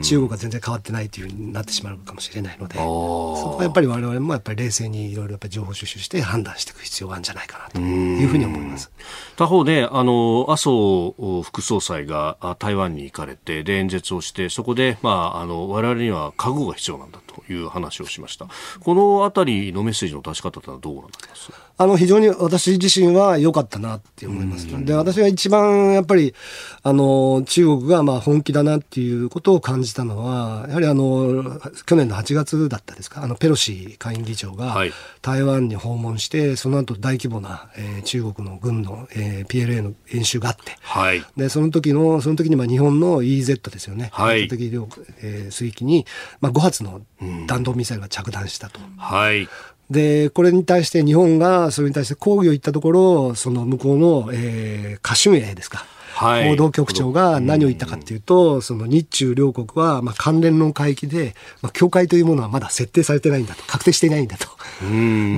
[0.04, 8.92] 中国が全然変わってないというふうになってしまうかもしれないのでそこはやっぱり我々もやっぱり冷静にいろいろ情報収集して判断していく必要があるんじゃないかなというふうに思います。
[9.36, 18.48] 他方であの麻生副総裁が台湾に行かれてで演説をしてそこで、まあ、あの我々には覚悟が必要なんだという話をしました。
[18.80, 21.69] このあたりのメッセージの出し方というのはどうご覧になります？
[21.82, 24.68] あの、非常に私自身は良かったなって思います。
[24.84, 26.36] で、私が一番やっぱり、
[26.84, 34.76] あの、中国がまあ本気だなっていうことを感じたのは、やはりあの、去年の8月だったですか、あの、ペロシ下院議長が
[35.22, 44.10] 台湾に訪問して、その後大規模な、えー、中国の軍の、えー、PLA の演習があって、はい、で、その時の、その時にまあ日本の EZ ですよね。
[44.12, 44.50] はい。
[44.50, 44.90] 的領、
[45.22, 46.06] えー、水域に、
[46.42, 47.00] まあ5発の
[47.48, 48.82] 弾道ミサイルが着弾したと。
[48.98, 49.48] はい。
[49.90, 55.86] で、これに対して日本がそれに対して抗議を言ったところ、その向こうの、えー、カシュンエですか。
[56.20, 64.48] はい、報道局長が何を言ったかっていうと、その日中両国は、まあ、関連の海域で、まあ、境界というものはまだ設定されてないんだと、確定していないんだと。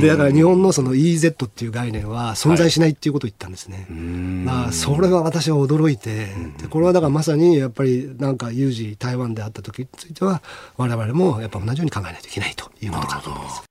[0.02, 3.86] で、だから日本のその EZ っていう概念は存在しないっていうことを言ったんですね。
[3.88, 10.42] はい、まあ、それは私は驚いて、でこれはだからまさにやっぱりなんか有事台湾であった時については、
[10.78, 13.71] 我々もやっぱ同じように考えないといけないということかと思います。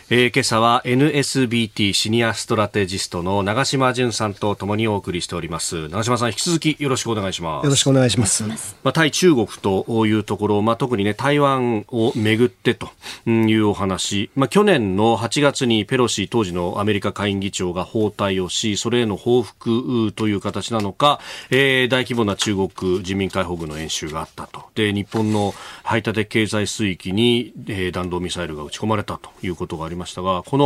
[0.13, 5.87] えー、今朝は NSBT シニアストラテジストの長島淳さんとともにお送りしております。
[5.87, 7.63] 長島さん引き続きよろしくお願いします。
[7.63, 8.43] よろしくお願いします。
[8.83, 12.89] まあ、対中国というところ、まあ、特にね台湾をめぐってと
[13.25, 21.21] いうお話、まあ、去年の8月にペロシ当時のアメリカ下院議長が訪台をしそれへの報復という形なのか、
[21.51, 24.65] えー、大規模な中国人民解放軍の演習があったと。
[24.75, 30.57] で日本の排他的経済水域に、えー、弾道ミサイルが撃ち込まれたということがありましたが、こ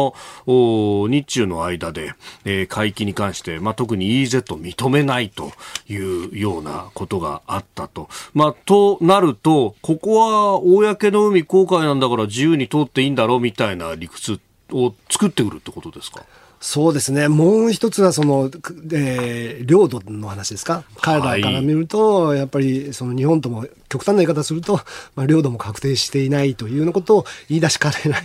[0.48, 2.13] の日中の間で、
[2.45, 5.52] えー、海域に関して、まあ、特に EZ 認めないと
[5.89, 8.10] いうようなことがあったと。
[8.34, 14.39] まあ、となると、ここは公の海公海なんだから自由に通っていいんだろうみたいな理屈
[14.71, 16.24] を作ってくるってことですか？
[16.60, 17.28] そうですね。
[17.28, 18.50] もう一つは、その、
[18.91, 20.84] えー、領土の話ですか？
[21.02, 24.80] 彼らから見ると、やっぱり、その日本とも極端な言い方すると、
[25.15, 28.24] まあ、領土も確定していないというようなことを言い出しかねない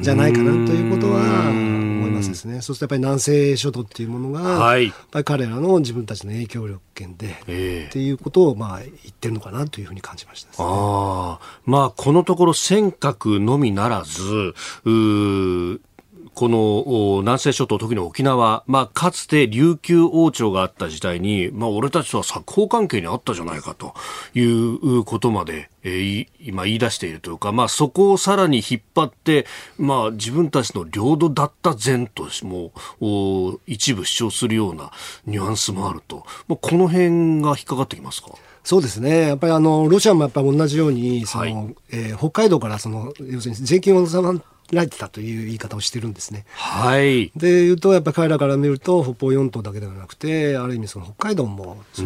[0.00, 2.62] じゃないかなということは思いますですね。
[2.62, 15.80] そうするとやっぱり南西諸島っていうものが、はい、やっぱり彼らの自分たちの影響力圏で、えー、っていうことをまあ言ってるのかなというふうに感じました、ね、あまあこのところ尖閣のみならず、う
[16.34, 23.94] この南西諸島、特に沖縄、まあ、かつて琉球王朝があった時代に、まあ、俺たちとは作法関係にあったじゃないかと
[24.34, 29.46] いうことまで、えー、今言い出しているというか、まあ、そこをさらに引っ張って、
[29.78, 32.72] まあ、自分たちの領土だった前とも
[33.66, 34.90] 一部主張するような
[35.26, 38.30] ニュアンスもあると、まあ、この辺が引っかかってきますか？
[38.64, 39.26] そうですね。
[39.26, 44.06] やっぱりあの、ロシアもやっぱり同じように、その、はい、えー、北海道からその、要するに税金を
[44.76, 46.44] られてたという言い方をしてるんですね。
[46.54, 47.30] はい。
[47.36, 52.02] で、言うと、やっぱり彼らから見ると、北方四島だけではなくて、ある意味その北海道もそ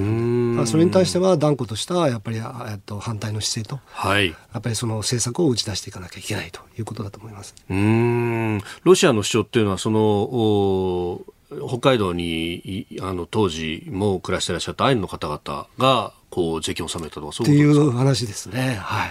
[0.73, 4.29] それに対しては断固としたやっぱり、えっと、反対の姿勢と、はい。
[4.29, 7.55] やっぱりその政策を打ち出していかなきゃいけないということだと思います。
[7.71, 8.61] うん。
[8.83, 17.91] ロシアの主張っていうのは、その、お北海道にあの当時も暮らしてらっしゃったアイヌの方々がこう税金を納めたとかそういうことですか？
[17.91, 18.75] っていう話ですね。
[18.81, 19.07] は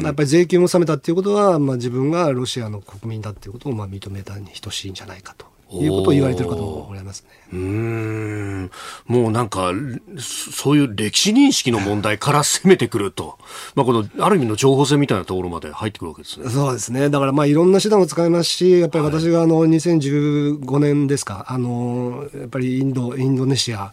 [0.00, 0.04] い。
[0.04, 5.46] やっぱり税金を納めたっていうことは、まあ、自分がロシアの国民だっていうことをまあ認めたに等しいんじゃないかと。
[5.80, 7.28] いうことを言われてるかと思いますね。
[7.52, 8.70] うん
[9.06, 9.72] もうなんか、
[10.18, 13.38] そういう歴史認識の問題から攻めてくると、
[13.74, 16.48] まあこのある意味の情報戦みたいなところまで入ってくるわけですね。
[16.48, 17.10] そうですね。
[17.10, 23.92] だからまあいろんな手段を使いますし、やっぱり私があの2015年ですか、あの、やっぱりインド、インドネシア、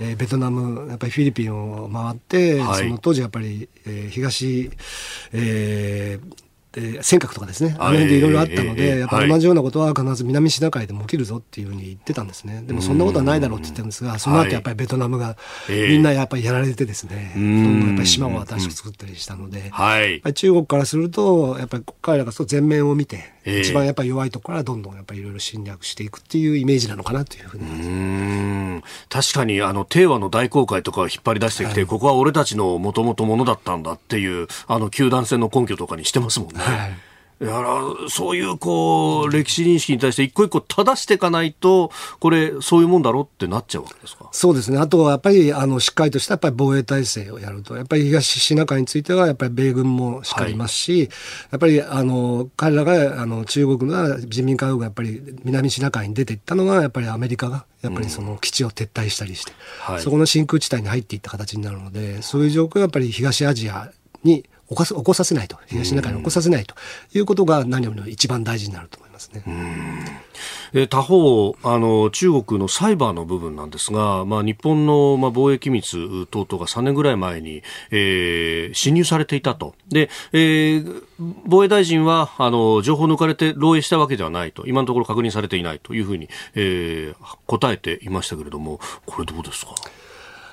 [0.00, 4.70] えー、ベトナム、やっぱりフィリピンを回って、はい、その当時やっぱり、えー、東、
[5.32, 6.47] えー、
[6.78, 12.62] えー、尖閣とかですね、あの辺でいろいろあったので、やっぱ同じようなことは必ず南シナ海でも起きるぞっていうふうに言ってたんですね。
[12.66, 15.36] でもそんなことはないだろうって言ってるんですが、その後やっぱりベトナムが
[15.68, 17.80] みんなやっぱりやられてですね、どん。
[17.80, 27.64] どんやっぱり島を新しく作ったりしたので、はい、中国からすると、やっぱり彼らがそう全面を見て、一番やっぱり弱いところからどんどんやっぱりいろいろ侵略していくっていうイメージなのかなというふうに。
[27.64, 27.88] う
[28.78, 28.82] ん。
[29.08, 36.60] 確かにあの定和の大航海とかを引っ張り出してきて、はい、ここは俺たちのもともとものだったんだっていうあの球団戦の根拠とかにしてますもんね。
[36.60, 37.07] はい
[37.40, 44.28] だからそういうこう歴史認識に対して一個一個正していかないとこれそういうもんだろうってなっちゃうわけですか？
[44.32, 44.78] そうですね。
[44.78, 51.08] あとはやっぱりあのしっかりとしたやっぱり防衛体制をやるとやっぱり東シナ海についてはやっぱり米軍もしっかりますし、はい、
[51.52, 59.52] やっぱりあの彼らがあの中国の人民解放がやっぱり南シナ海に出ていったのはやっぱりアメリカがやっぱりその基地を撤退したりして、
[59.88, 63.92] うんはい、そこの真空地帯に入っていった形になるのでそういう状況はやっぱり東アジア
[64.24, 66.74] に起こ起こさせないと、東シナ海に起こさせないと
[67.14, 69.42] いうことが何よりも一番大事になると思いますね。
[70.74, 79.74] え他方あの、中国のサイバーの部分なんですが、まあ、日本の、まあ、貿易密等々が3年ぐらい前に、えー、侵入されていたと。
[79.88, 81.02] で、えー、
[81.46, 89.74] 防衛大臣はあの情報抜かれて漏洩したわけではないと、今のところ確認されていないというふうに、えー、答えていましたけれども、これどうですか？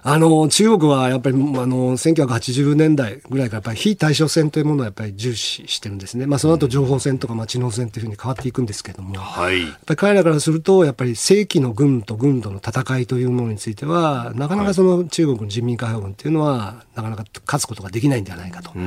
[0.08, 6.28] あの、中国はやっぱり、あの、1980年代ぐらいからやっぱり非対称戦というものをやっぱり重視してるんですね。
[6.28, 9.64] まあ、その後情報戦とか、まあ、知能戦というふうに変わっていくんですけれども、はい。
[9.64, 18.74] やっぱり彼らからすると、やっぱり正規の軍と軍との戦いというものについては、なかなかその中国の人民解放軍っていうのは、なかなか勝つことができないんではないかと。
[18.74, 18.80] そ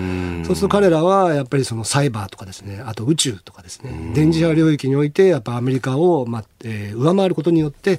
[0.52, 7.98] うすると彼らは、やっぱりそのサイバーとかですね、あと宇宙とかですね、電磁波領域において、やっぱアメリカを、まあ、えー、上回ることによって、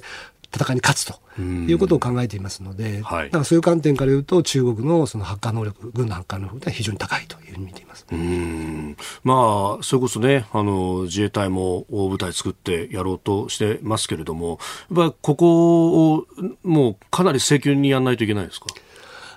[0.54, 8.04] 戦いに勝つということを考えていますので、はい、だからそういう観点から言うと、中国のその発火能力、軍の発火能力は非常に高いというふうに見ています。
[8.10, 8.96] うん。
[9.22, 14.58] まあ、それこそね、あの自衛隊も大舞台作ってやろうとしてますけれども、
[14.94, 16.26] やっぱここを
[16.64, 18.66] もうかなり請求にやらないといけないですか？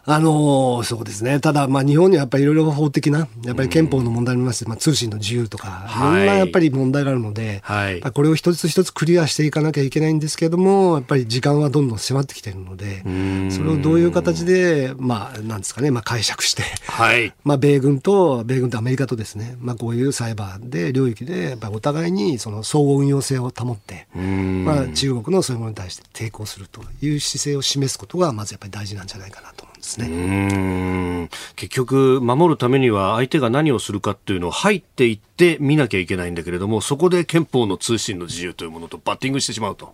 [0.05, 1.39] あのー、そうですね。
[1.39, 5.99] ただ、まあ、日本にはやっぱりいろいろ法的な、やっぱり憲法の問題もありますし、まあ、通信の自由とか、い。
[6.01, 13.01] ろんなやっぱり問題があるので、はい、これを一つ一つクリアしていかなきゃいけないんですけれども、やっぱり時間はどんどん迫ってきているので、
[13.49, 29.72] それをどういう形で、まあ、なんですかね、まあ、解釈して、はい、 まあ、米軍と、米軍とアメリカとですね、まあ、こういうサイバーで、領域で、やっぱりお互いに、その相互運用性を保って、まあ、中国のそういうものに対して抵抗するという姿勢を示すことが、まずやっぱり大事なんじゃないかなと。
[29.83, 31.29] ですね。
[31.55, 39.93] 結局、守るためには相手が何をするかっていうのを入っていって見なきゃいけないんだけれどもそこで憲法の通信の自由というものとバッティングしてしまうと。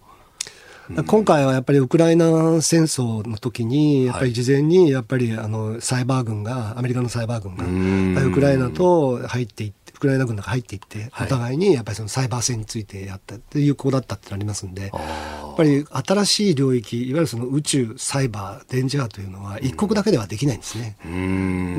[1.06, 2.26] 今回はやっぱりウクライナ
[2.64, 20.96] 戦争の時に、やっぱり事前にやっぱりあのサイバー軍が、アメリカのサイバー軍が、ウクライナと入っていって、ウクライナ軍が入っていって、お互いにやっぱりそのサイバー戦についてやったって有効だったってなりますんで、やっぱり新しい領域、いわゆるその宇宙、サイバー、電磁波というのは一国だけではできないんですね。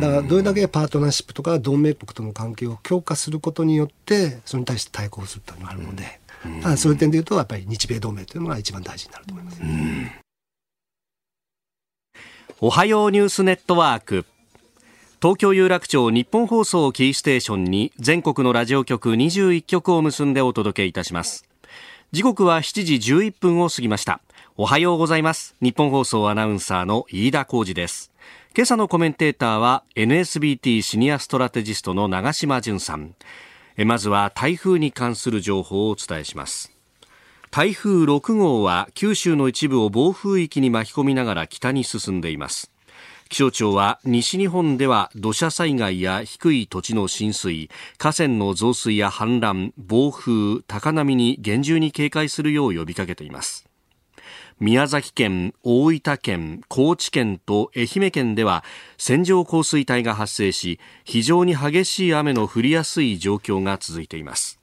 [0.01, 6.21] だからどれだけパートナーシップとか同盟国との関係を強化することによって、それに対して対抗するというのがあるので、
[6.63, 9.61] ただそういう点でいうと、やっぱり日米同盟というのが一番大事になると思います。
[12.61, 14.27] おはようニュースネットワーク。
[15.23, 21.45] 東京有楽町日本放送キーステーションに全国のラジオ局21局を結んでお届けいたします。
[22.11, 24.23] 時刻は7時11分を過ぎました。
[24.57, 25.55] おはようございます。
[25.61, 28.11] 日本放送アナウンサーの飯田浩二です。
[28.57, 33.15] 今朝のコメンテーターは NSBT シニアストラテジストの長島淳さん。
[33.77, 36.75] まずは台風に関する情報をお伝えします。
[37.51, 42.71] 台風6号は九州の一部を暴風域に巻き込みながら北に進んでいます。
[43.31, 53.69] 気象庁は西日本では土砂災害や低い土地の浸水河川の増水や氾濫暴風高波に厳重に警戒するよう呼びかけています。
[54.59, 58.65] 宮崎県、大分県、高知県と愛媛県では
[58.99, 64.59] 線状降水帯が発生し非常に激しい雨の降りやすい状況が続いています。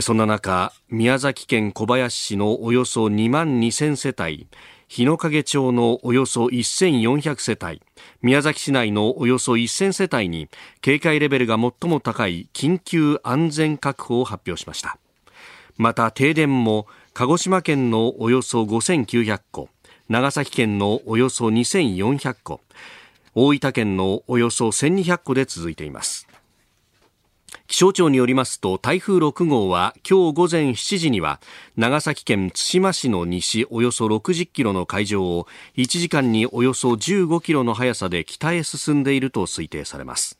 [0.00, 4.46] そんな中宮崎県小林市のおよそ2万2000世帯
[4.94, 7.80] 日之影町のおよそ1400世帯
[8.20, 10.50] 宮崎市内のおよそ1000世帯に
[10.82, 14.98] 警戒レベルが最も高い緊急安全確保を発表しました。
[15.78, 19.70] また停電も鹿児島県のおよそ5900戸
[20.10, 22.60] 長崎県のおよそ2400戸
[23.34, 26.28] 大分県のおよそ1200戸で続いています。
[27.66, 31.40] 気象庁によりますと台風6号は今日午前7時には
[31.76, 35.46] 長崎県対馬市の西およそ60キロの海上を
[35.76, 40.38] 1時間におよそ15キロの速さで北へ進んでいると推定されます。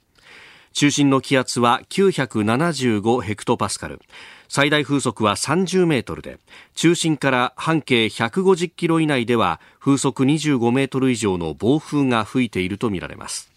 [0.73, 4.01] 中心の気圧は975ヘクトパスカル。
[4.49, 6.39] 最大風速は30メートルで
[6.75, 13.52] 中心から半径150キロ以内では風速25メートル以上の暴風が吹いているとみられます。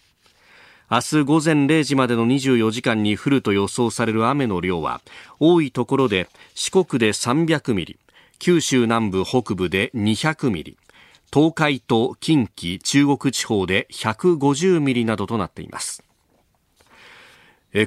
[0.88, 5.00] 明日午前0時までの24時間に降ると予想される雨の量は
[5.40, 7.98] 多いところで四国で300ミリ
[8.38, 10.76] 九州南部北部で200ミリ
[11.32, 16.04] 東海と近畿中国地方で150ミリなどとなっています。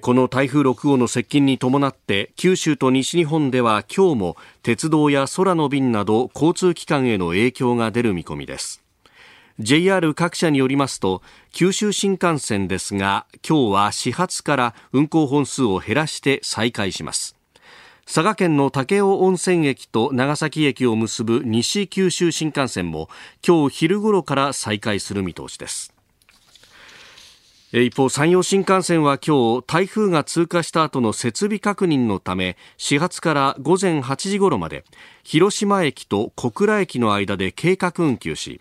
[0.01, 8.83] この台風6号の接近に伴って九州と西日本では今日も鉄道や空の便など交通機関への影響が出る見込みです。
[9.61, 17.35] JR 各社によりますと九州新幹線ですが今日は始発から運行本数を減らして再開します。
[18.05, 23.09] 佐賀県の武雄温泉駅と長崎駅を結ぶ西九州新幹線も
[23.45, 25.93] 今日昼頃から再開する見通しです。
[27.73, 34.85] 一方山陽新幹線は今日台風が通過した後の設備確認のため始発から午前8時頃まで
[35.23, 38.59] 広島駅と小倉駅の間で計画運休し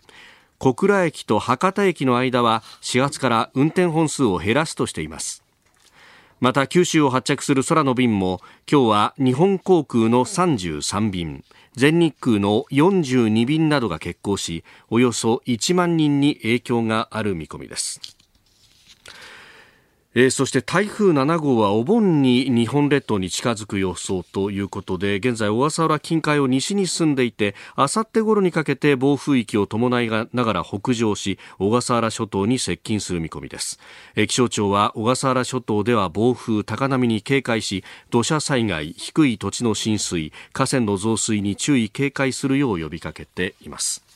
[0.58, 5.44] 小倉駅と博多駅の間は始発から運転本数を減らすとしています。
[6.40, 8.40] また九州を発着する空の便も
[8.70, 11.44] 今日は日本航空の33便
[11.74, 18.17] 全日空の42便などが欠航しおよそ1万人に影響がある見込みです。
[20.20, 33.78] えー、そして台風7号はお盆に日本列島に近づく予想ということで現在小笠原近海を西に進んでいてあさって頃にかけて暴風域を伴いながら北上し小笠原諸島に接近する見込みです、
[34.16, 44.07] えー、気象庁は小笠原諸島では暴風高波に警戒し土砂災害低い土地の浸水河川の増水に注意警戒するよう呼びかけています。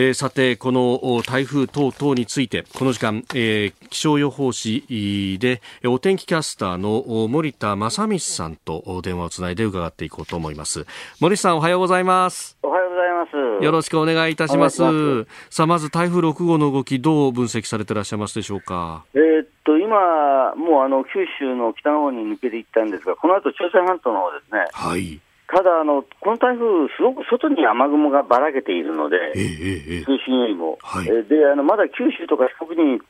[0.00, 10.86] えー、さて、この台風等々について、この時間、えー、気象予報士で、お天気キャスターの森田正光さんと電話をつないで伺っていこうと思います。
[11.18, 12.56] 森さん、おはようございます。
[12.62, 13.64] おはようございます。
[13.64, 14.82] よろしくお願いいたします。
[14.82, 19.04] ますさあ、まず台風6号の動き、どう分析されていらっしゃいますでしょうか？
[19.14, 24.64] えー、っと、今、もうあの、九州の北の方に抜けていったんですが、この後、朝鮮半島の方ですね。
[24.70, 25.20] はい。
[25.48, 33.00] ただあの、この台風、すごく外に雨雲がばらけているので、え中心よりも、はい、であのまだ九州とか四国に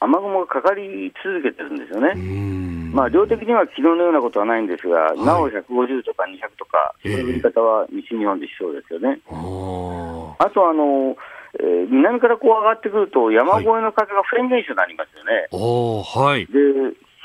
[0.00, 2.14] 雨雲がかかり続けてるんですよね。
[2.94, 9.20] まあ、量的には昨日のようなことはないんですが、はい、なお150とか200とか、そういう降り方は西日本でしそうですよね。
[10.38, 11.16] あとあの、
[11.58, 15.48] えー、南からこう上がってくると、山越えの風がフェーン現象になりますよね。
[15.50, 16.58] はい、で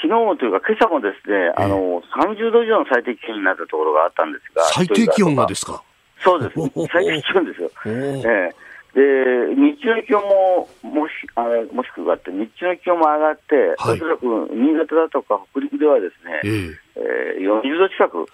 [0.04, 4.62] 昨日というか、今朝もですね、あの、30度以上の最低気温になったところがあったんですが。
[4.66, 5.82] 最低気温がですか？
[6.20, 6.56] そうです。
[6.91, 7.72] 最低気温ですよ。
[7.86, 11.43] えー、で、日中の気温も、もし、あ
[11.74, 18.26] もしくはって、日中の気温も上がって、はい、おそらく新潟だとか北陸ではですね、えー、えー、40度近く、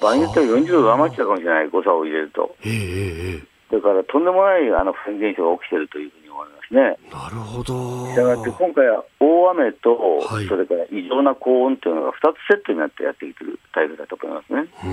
[0.00, 2.54] 場合によっては40度上回っちゃうかもしれない、誤差を入れると。
[2.62, 3.42] えー、
[3.72, 6.23] だからとんでもないあの不現象が起きているというふう
[6.70, 7.10] に思いますね。
[7.12, 8.06] なるほど。
[8.08, 12.16] したがって今回は大雨と、はい、それから異常な高温というのが2つ
[12.48, 14.66] セットになってやってきている台風だと思いますね。
[14.84, 14.88] う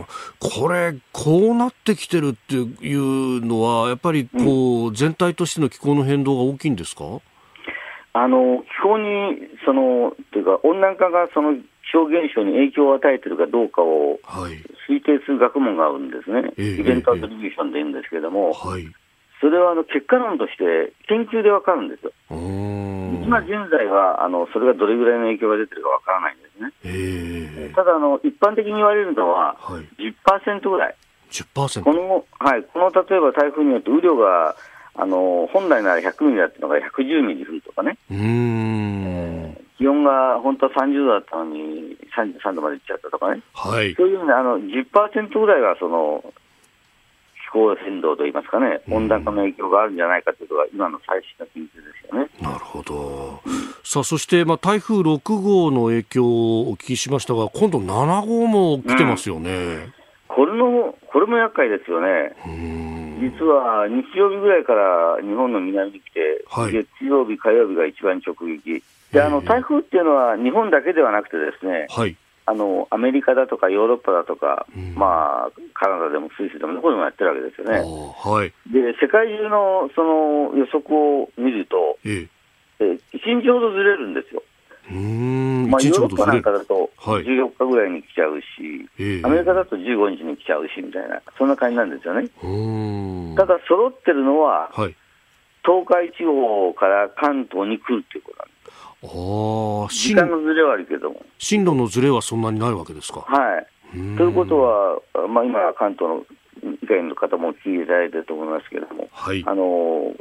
[0.00, 0.04] ん。
[0.38, 7.20] これ、こうなってきてるっていうのは、やっぱりこう、うん、全体としての気候の変動が大きいんですか？
[8.16, 11.62] あの気候にそのというか温暖化がその気
[11.92, 14.20] 象現象に影響を与えているかどうかを
[14.88, 18.86] 推定する学問があるんですね、はい、イベントアトリビューションで言うんですけれども、はい、
[19.40, 22.12] それはあの結果論として研究で分かるんですよ。
[22.30, 27.74] 今現在はあのそれがどれぐらいの影響が出てるか分からないんですね。
[27.74, 29.56] ただあの、一般的に言われるのは
[29.98, 30.94] 10%ぐらい。
[31.30, 34.54] 10%この、はい、この例えば台風によって雨量が
[34.94, 37.98] あの本来なら100ミリだったのが110ミリ降るとかね。
[38.10, 46.43] うん気温が本当は30度だったのに33度までいっちゃったとかね、はい、そういうふうにあの10%ぐらいはその気
[47.54, 52.28] 候変動といいますかね、温暖化の影響があるんじゃないかというのが、今の最新の研究ですよね。
[52.42, 53.40] なるほど。
[53.84, 59.50] さあ、そして、まあ、台風6号の影響をお聞きしましたが、今度7号も来てますよね。
[59.50, 59.92] うん、
[60.26, 62.34] これの、これも厄介ですよね。
[63.20, 68.82] 実は日曜日ぐらいから日本の南に来て、はい、月曜日、火曜日が一番直撃。
[69.12, 72.16] であの台風っていうのは日本だけではなくてですね、はい、
[72.46, 77.80] あのアメリカだとかヨーロッパだとか、うん、まあ、カナダでもスイスでもどこでもやってるわけですよね。
[77.80, 82.28] はい、で世界中のその予測を見ると、ええ
[82.80, 82.84] え
[83.16, 84.42] 1日ほどずれるんですよ。
[84.90, 88.44] うんまあ、ヨーロッパなんかだと14日ぐらいに来ちゃうし、
[89.00, 92.28] はい、アメリカだと15日に来ちゃうしみたいな、そんな感じなんですよね。
[93.36, 94.94] ただ、揃ってるのは、はい、
[95.64, 98.53] 東海地方から関東に来るっていうことなんです。
[99.04, 101.22] あ時間のずれはあるけども。
[101.38, 103.20] 進路のずれはそんなにないわけですか。
[103.20, 103.66] はい。
[104.16, 104.98] ということは、
[105.28, 106.26] まあ、今、関東の
[106.82, 110.14] 以外の方も聞いていただいてると思いますけれども、はい、あの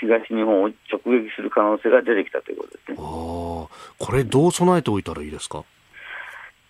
[0.00, 0.74] 東日本を直
[1.06, 2.96] 撃する可能性が出てきたということですね。
[2.98, 3.68] あこ
[4.12, 5.64] れ、どう備えておいたらいいですか？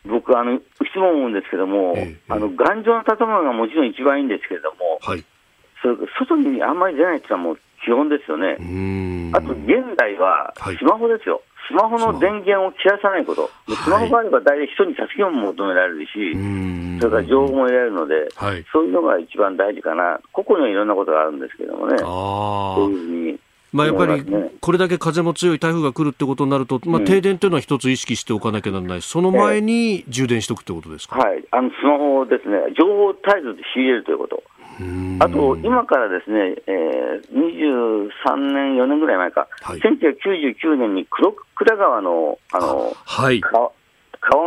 [0.05, 0.61] 僕、あのい
[0.93, 5.25] つも思うんですけども、ええ、あの頑丈な建物がもちろん一番いいんですけれども、はい、
[5.81, 8.59] それ外にあんまり出ないっていうのはもう基本ですよね。
[9.33, 11.37] あと、現代はスマホですよ。
[11.37, 16.11] はいスマホの電源を切らさないこと、スマホがあれば大体人に助けも求められるし、
[17.01, 23.41] それから情報も得られるので、はい、そういうのが一番大事かな、個々にはいろんなことがあるんですけどもね、そういうふうに。
[23.73, 24.25] まあ、やっぱり
[24.61, 34.45] これだけ風も強い台風が来るってことになると、まあ、停電というのは一つ意識しておかなきゃならない、その前に充電しておくってことですか、はい、あのスマホですね、情報を絶えず仕入れるということ。
[35.21, 43.71] あと、今からですね、えー、23年、4年ぐらい前か、はい、1999年に黒倉川のあの、はい、川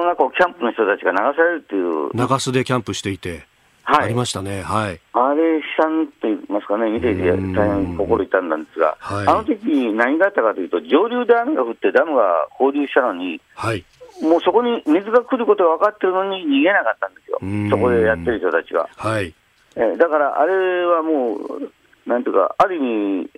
[0.03, 2.15] の中をキャンプの人たちが流されるっていう。
[2.15, 3.45] 長洲でキャンプしていて。
[3.89, 9.57] はい、ありましたね、はい、あれ、悲惨と言いますかね、見ていて大変心痛んだんですが、はい、あの時
[9.93, 13.85] 何があったかというと、上流で雨が降って、ダムが放流したのに、はい、
[14.21, 18.89] もうそこに水が来ることが分かってるのに逃げなかったんですよ、そこでやってる人たちが。
[18.97, 19.33] はい
[19.77, 21.71] えだからあれはもう、
[22.07, 23.29] なんていうか、ある意味、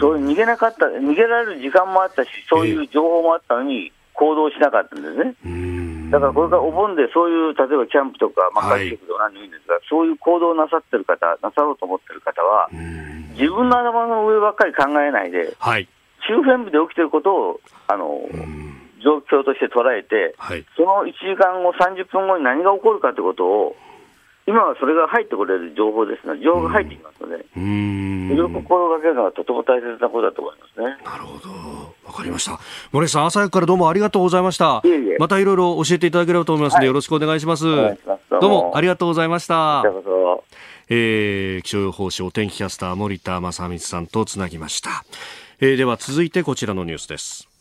[0.00, 6.10] そう逃げなかった、逃げられる時間もあったし、そういう情報もあったのに、行動しなかったんですね。
[6.10, 12.68] だからこれからお盆でそういう、例えばキャンプとか、まあ、帰ってくると何でもいいんですが、はい、そういう行動をなさってる方、なさろうと思ってる方は、
[13.38, 15.86] 自分の頭の上ばっかり考えないで、はい、
[16.26, 18.26] 周辺部で起きてることを、あの、
[19.04, 23.76] 状況として捉えて、はい、その1時間後、30分後に何が起こるかということを、
[24.48, 30.86] 今はそれが入ってこれる情報ですので、情報が入ってきますので、それを心がけるのはとても大切なことだと思いますね。
[31.04, 31.50] なるほど。
[32.06, 32.58] わかりました。
[32.90, 34.80] 森さん、朝早くからどうもありがとうございました。
[34.84, 37.66] いえいえまたいろいろ教えていただければと思いますので、はい、よろしくお願いします。
[37.66, 38.00] ます
[38.40, 39.84] どうもありがとうございました。
[40.88, 45.04] えー、気象予報士お天気キャスター森田正光さんとつなぎました。
[45.60, 47.57] えー、では続いてこちらのニュースです。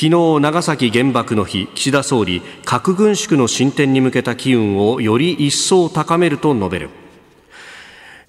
[0.00, 6.90] 昨日長崎原爆の日岸田総理核軍縮の進展に向けた機運をより一層高めると述べる。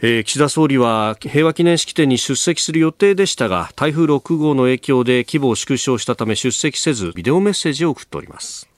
[0.01, 8.68] えー、岸田総理は平和記念式典に出席する予定でしたが台風6号の影響で規模を縮小したため出席せずビデオメッセージを送っております。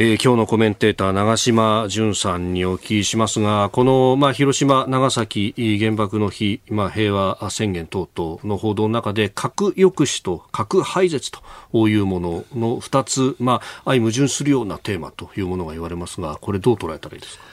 [0.00, 17.47] え、今日のコメンテーター長島淳さんにお聞きしますがこの、まあ、広島、長崎原爆の日、まあ、平和宣言等々の報道の中で核抑止と核廃絶というものの2つ、まあ、相矛盾するようなテーマというものが言われますがこれどう捉えたらいいですか？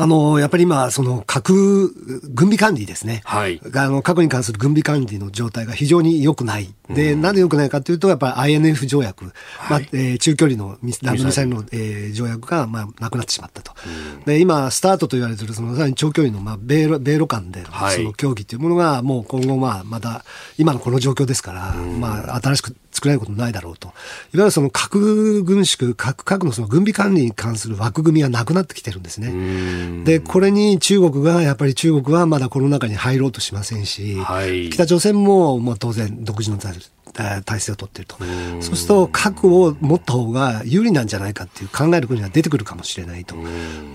[0.00, 1.92] あの、やっぱり今、その核、
[2.30, 3.20] 軍備管理ですね。
[3.24, 3.60] はい。
[3.74, 6.74] あの、核に関する軍備管理の状態が非常に良くない。
[6.88, 9.34] で、うん、なんで良くないかというと、やっぱり INF 条約、はい、
[9.70, 13.72] まあ、えー、中距離のミサイルの、えー、条約が、まあ、なくなってしまったと。
[14.16, 17.62] うん、で、今、スタートと言われている、その、さらに長距離の、まあ、米ロ、米ロ間で、
[17.94, 20.24] その協議というものが、もう今後、まあ、また、
[20.56, 23.88] 今のこの状況ですから、うん、まあ、新しく作られることないだろうと。
[23.88, 23.94] いわ
[24.34, 30.04] ゆるその核軍縮、核、核のその軍備管理に関する枠組みがなくなってきてるんですね。
[30.04, 36.58] で、これに中国が、やっぱり中国はまだこの中に入ろうとしませんし、はい、北朝鮮も、もう当然独自の
[37.12, 38.16] 体制を取っていると。
[38.60, 43.34] そうすると、核を持った方が有利なんじゃないかっていう考える国が出てくるかもしれないと。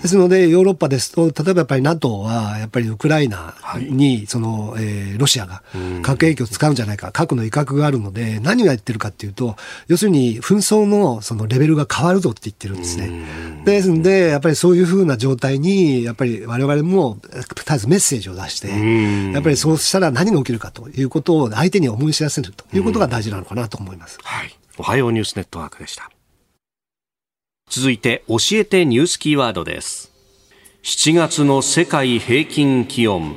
[0.02, 5.64] ですので、ヨーロッパですと、例えばやっぱり NATO は、やっぱりウクライナに、その、えー、ロシアが
[6.02, 9.56] 核兵器を使うんじゃないか、核の威嚇があるので、何が言ってるかっていうと、
[9.88, 13.26] 要するに紛争のそのレベルが変わるぞって言ってるんですね。
[13.66, 18.68] ですんで、やっぱりそういうふうな状態に、やっぱり我々も、絶えずメッセージを出して、
[19.34, 24.20] やっぱりそうしたら何が起きるかということを相手に思い知らせるということが大事なのかなと思います。
[24.24, 24.56] はい。
[24.78, 26.10] おはようニュースネットワークでした。
[27.70, 30.12] 続いて、教えてニュースキーワードです。
[30.84, 33.36] 7月の世界平均気温。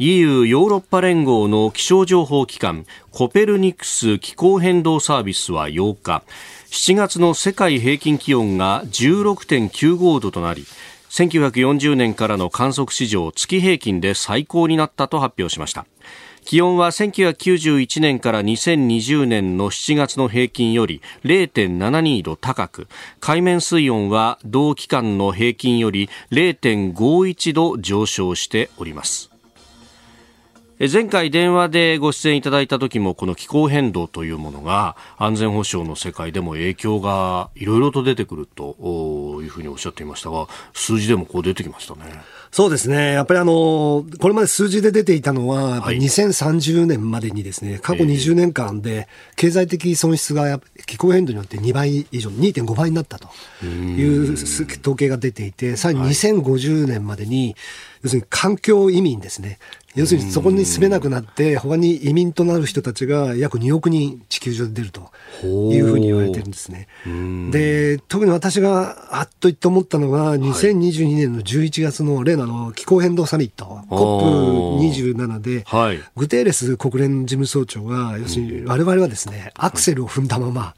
[0.00, 6.22] EU ヨーロッパ連合の気象情報機関コペルニクス気候変動サービスは8日
[6.70, 10.66] 7月の世界平均気温が16.95度となり
[11.10, 15.84] 1940年からの観測史上月平均で最高になったと発表しました
[16.48, 22.88] 気温は1991年から2020年の7月の平均より0.72度高く
[23.20, 29.30] 海面水温は同期間の平均より0.51度上昇しております
[30.90, 42.37] 前回電話でご出演いただいた時もこの気候変動というものが安全保障の世界でも影響がいろいろと出てくるというふうにおっしゃっていましたが数字でもこう出てきましたね。
[42.50, 43.12] そうですね。
[43.12, 53.28] やっぱりあの、これまで数字で出ていたのは、やっぱり2030年までにですね、過去20年間で経済的損失が気候変動によって2倍以上、2.5倍になったと。
[53.62, 57.54] いう統計が出ていて、さらに2050年までに、
[58.02, 59.58] 要するに環境移民ですね。
[59.94, 65.10] 要するにそこに住めなくなって、他に移民となる人たちが約2億人地球上で出ると。
[65.46, 66.88] いうふうに言われてるんですね。
[67.50, 80.74] で、特に私があっと言って思ったのが、2022年の11月の例のの気候変動サミット、COP27 で、はい、グテーレス国連事務総長が、要するに我々はですね、アクセルを踏んだまま、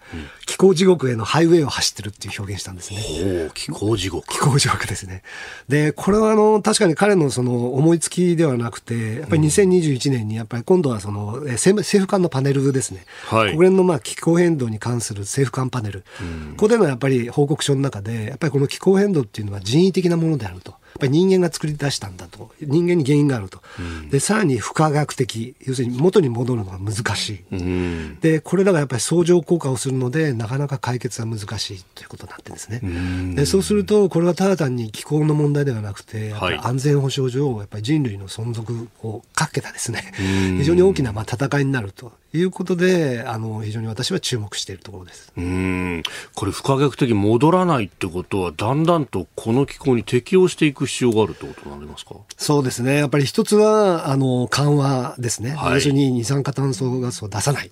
[0.47, 3.51] 気候地獄へのハイウェイを走ってるっていう表現したんですね。
[3.55, 4.27] 気候地獄。
[4.29, 5.23] 気候地獄ですね。
[5.69, 20.80] で、これはあの、確かに彼のその思いつきではなくて、やっぱり2021年にやっぱり今度はその政府間のパネルですね、はい、国連のまあ気候変動に関する政府間パネル、うん、ここでのやっぱり報告書の中で、やっぱりこの気候変動っていうのは人為的なものであると。
[20.91, 22.51] やっぱり人間が作り出したんだと。
[22.61, 40.13] 人間に原因があると、うん、でさらに不可逆的要するに元に戻るのが難しい、うん、でこれらがやっぱり相乗効果をするのでなかなか解決は難しいということになってるんですね、うん、でそうするとこれはただ単に気候の問題ではなくて安全保障上やっぱり人類の存続をかけたですね。
[40.59, 42.13] 非常に大きなまあ戦いになると。
[42.33, 45.33] いうことで、あの、非常に私は注目しているところです。
[45.37, 46.03] うん。
[46.37, 52.15] これ不可逆的に戻らないってことは、だんだんとこの気候に適応していく必要があるってことになりますか？
[52.37, 52.97] そうですね。
[52.97, 55.51] やっぱり一つは、あの、緩和ですね。
[55.51, 57.71] はい、要するに二酸化炭素ガスを出さない。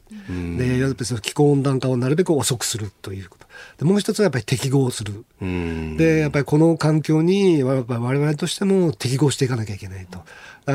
[0.57, 3.47] で、やっぱり気候温暖化をなるべく遅くするということ。
[3.79, 5.25] でもう一つはやっぱり適合する。
[5.41, 10.21] で、やっぱりこの環境に、我々としても適合していかなきゃいけないと。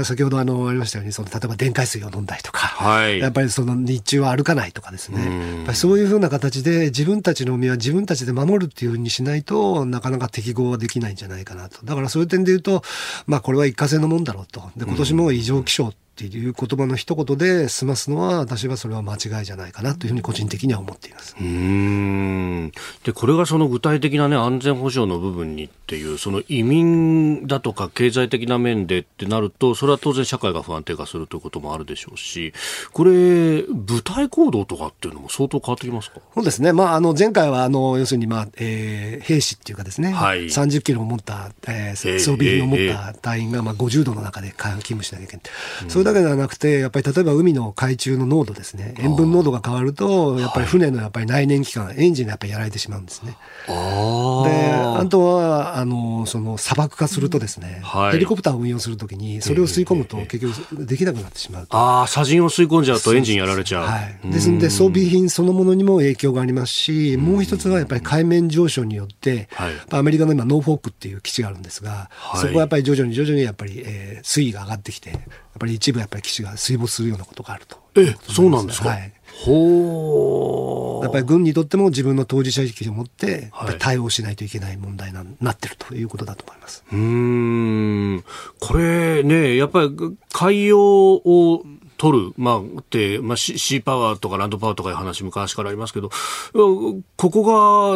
[0.04, 11.86] 先ほどあのありましたようにその例えば電解水を飲んだりとか、はい、やっぱりその日中は歩かないとかですね、やっぱりそういうふうな形で自分たちの身は自分たちで守るっていうふうにしないとなかなか適合はできないんじゃないかなと。
[11.86, 12.82] だからそういう点で言うと、
[13.28, 14.72] まあ、これは一過性のもんだろうと。
[14.76, 21.36] で今年も異常気象っていう言葉の一言で済ますのは私はそれは間違いじゃないかなというふうに個人的には思っています。
[21.40, 22.72] うん。
[23.04, 32.54] でこれがその具体的な、ね、安全保障の部分にっていうその移民だとか経済的な面でってなるとそれは当然社会が不安定化するということもあるでしょうし
[32.92, 36.20] これ部隊行動とかっていうのも相当変わってきますか？
[36.36, 45.44] そうですね、まあ、あの前回はあの要するに、まあえー、兵士っていうかですね、はい、30キロを持った、えー、装備品を持った隊員が、まあ、50度の中で勤務しなきゃいけない。
[45.84, 53.38] うんれだけではなくて、やっぱり例えば海の海中の濃度ですね、塩分濃度が変わると、やっぱり船のやっぱり内燃機関、エンジンがやっぱりやられてしまうんですね。
[53.68, 63.86] で、あとは、あの、その砂漠化するとですね、はい、ヘリコプターを運用するときに、それを吸い込むと結局できなくなってしまうああ、砂塵を吸い込んじゃうとエンジンやられちゃう。
[63.86, 64.20] はい。
[64.32, 75.16] ですので、装備品そのものにも影響がありますし、もう一つはやっぱり海面上昇によって、はい、アメリカの今、ノーフォークっていう基地があるんですが、はい、そこはやっぱり徐々に徐々にやっぱり、えー、水位が上がってきて、っ
[75.60, 77.78] ぱり一部やっぱり基地が水没するようなことがあると。
[77.96, 78.90] え、そうなんですか？
[78.90, 79.14] はい。
[79.46, 86.84] ほやっぱり軍にとっても自分の当事者意識を持って対応しないといけない問題になってるということだと思います。
[86.92, 88.24] うん。
[88.60, 91.64] これね、やっぱり海洋を
[91.98, 96.10] 取る、まあ、って、まあ、シーパワーとかランドパワーとかいう話昔からありますけど、
[96.54, 97.44] ここ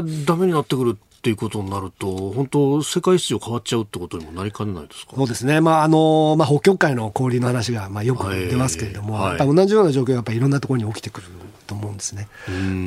[0.02, 0.98] がダメになってくる
[1.28, 5.12] っていうことになると、本当、世界秩序変わっちゃうってことにもなりかねないですか？
[5.18, 11.28] そうですね、まああのまあ、北極海の氷の話がまあよく出ますけれども、はい、同じような状況がやっぱいろんなところに起きてくる
[11.66, 12.30] と思うんですね。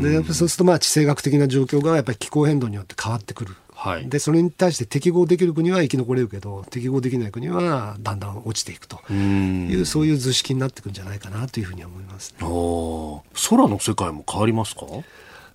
[0.03, 3.55] でやっぱそうすると、まあ、地政学的な状況がやっぱり気候変動によって変わってくる。
[3.75, 9.01] はい、でそれに対して適合できる国は生き残れるけど適合できない国はだんだん落ちていくと。
[9.13, 14.87] いうそういう図式になっていくんじゃないかなというふうに思います、ね、空の世界も変わりますか？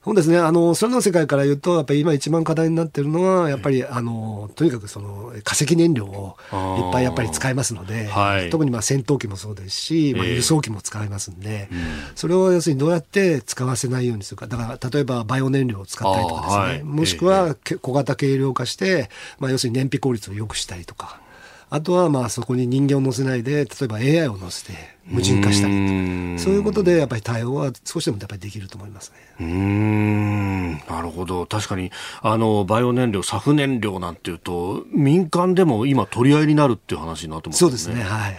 [0.06, 0.38] そうですね。
[0.38, 14.48] あの、空の世界から言うと、やっぱり今一番課題になってるのは、やっぱり、あの、とにかくその、化石燃料をいっぱいやっぱり使いますので、はい、特にまあ戦闘機もそうですし、まあ、輸送機も使いますんで、えーそれを要するにどうやって使わせないようにするか。
[14.48, 21.20] だから、例えばバイオ燃料を使ったりとかですね、はい、もしくは小型軽量化して、まあ、要するに燃費効率を良くしたりとか、
[21.70, 24.74] あとはまあそこに人間を乗せないで、例えば AI を乗せて
[25.06, 29.18] 無人化したりそういうことでやっぱり対応は少しでもやっぱりできると思いますね。
[29.40, 31.46] うんなるほど。
[31.46, 31.92] 確かに、
[32.22, 37.60] あの、バイオ燃料、サフ燃料なんていうと、民間でも今取り合いになるっていう話になってますね。
[37.60, 38.04] そうですね。
[38.04, 38.36] はい。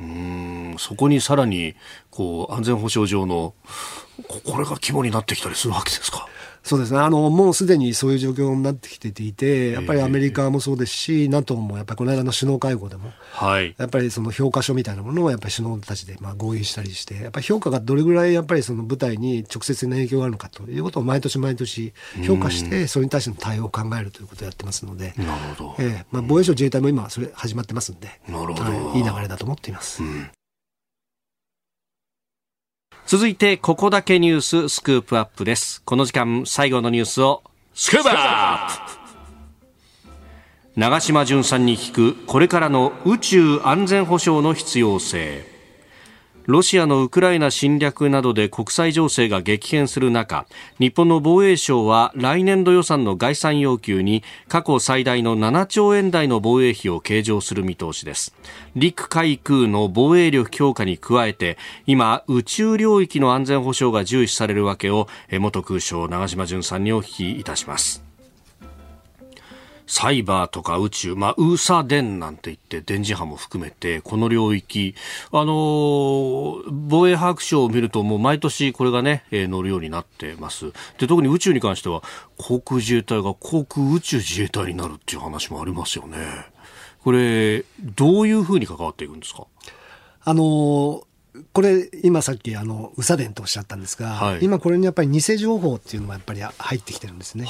[0.00, 1.74] うんそこにさらに
[2.10, 3.54] こう安全保障上の
[4.28, 6.26] これが肝になってきたりするわけですか？
[6.62, 7.00] そうですね。
[7.00, 21.92] あのもうすでにそういう状況になってきていてやっぱりアメリカもそうですし、NATO もやっぱりこの間の首脳会合でも、はい、やっぱりその評価書みたいなものをやっぱり首脳たちでまあ合意したりしてやっぱり評価がどれぐらいやっぱりその部隊に直接な影響があるのかということを毎年毎年
[22.24, 30.00] 評価してそれに対しての対応を考えるということをやってますのでなるほど、えーまあ、防衛省自衛隊も今それ始まってますんでなるほど、はい、いい流れだと思っています。
[30.00, 30.30] うん
[33.12, 35.82] 続いて、ここだけニューススクープアップです。
[35.84, 37.42] この時間、最後のニュースを、
[37.74, 38.98] スクープアップ
[40.76, 45.51] 長島淳さんに聞く、これからの宇宙安全保障の必要性。
[46.46, 50.46] ロシアのウクライナ侵略などで国際情勢が激変する中
[50.80, 58.34] 日本の防衛省は来年度予算の概算要求に過去最大の7兆円台の防衛費を計上する見通しです。
[58.74, 68.11] 陸海空の防衛力強化に加えて今宇宙領域の安全保障が重視されるわけを元空将長島淳さんにお聞きいたします。
[69.94, 74.94] サイバーとか宇宙、まあ、ウーサ電なんて言って、電磁波も含めて、この領域、
[75.30, 80.72] あの、防衛白書を見ると、もう毎年これがね、えー、乗るようになってます。
[80.96, 82.02] で、特に宇宙に関しては、
[82.38, 86.16] 航空自衛隊が航空宇宙自衛隊になるっていう話もありますよね。
[87.04, 89.46] これ、どういうふうに関わっていくんですか？
[90.24, 91.02] あの
[91.54, 97.46] これ今さっきあの宇佐電とおっしゃったんですが、はい、今これにやっぱり偽情報っていうのもやっぱり入ってきてるんですね。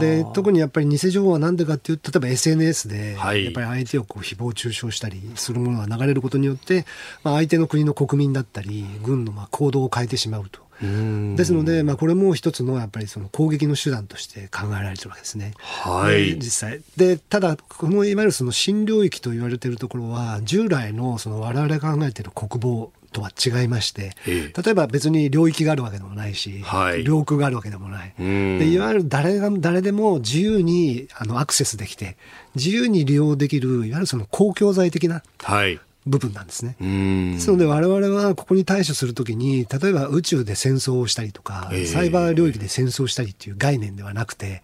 [0.00, 6.84] で特にやっぱり偽情報は何でかっていうと例えば SNS でやっぱり相手をこう誹謗中傷したりするものが流れることによって、
[7.24, 10.68] まあ、相手の国の国民だったり軍のまあ行動を変えてしまうと。
[10.80, 15.52] ですので、まあ、これも一つのやっぱりその攻撃の手段として考えられてるわけですね。
[15.58, 16.80] はい、実際。
[16.96, 28.14] でただこのいわゆるその新領域と言われているところは従来のその我々が考えている国防とは違いまして、例えば別に領域があるわけでもないし、はい、領空があるわけでもない。
[28.18, 32.16] でいわゆる誰が誰でも自由にあのアクセスできて、
[32.54, 36.76] 自由に利用できる、いわゆるその公共財的な、はい部分なんですね。
[36.80, 44.62] ですので我々はここに対処するときに、例えば宇宙で戦争をしたりとか、サイバー領域で戦争したりっていう概念ではなくて、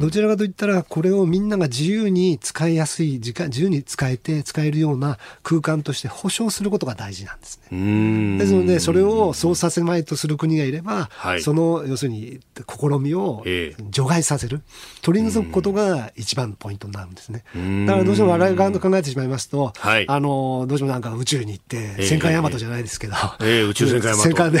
[0.00, 8.38] どちらかといったらこれをみんなが自由に使いやすい時間、自由に使えて使えるような空間として保障することが大事なんですね。
[8.38, 13.44] ですので、それをそうさせまいとする国がいれば、はい、その要するに試みを
[13.90, 14.62] 除外させる、
[15.02, 17.44] 取り除くことが一番ポイントになるんですね。
[17.86, 24.58] だからどうしても我々側と考えてしまいますと、はい、あの、どうしてもなんか宇宙に行って、戦艦ヤマトじゃないですけど、えー、宇宙戦艦ヤマト戦艦で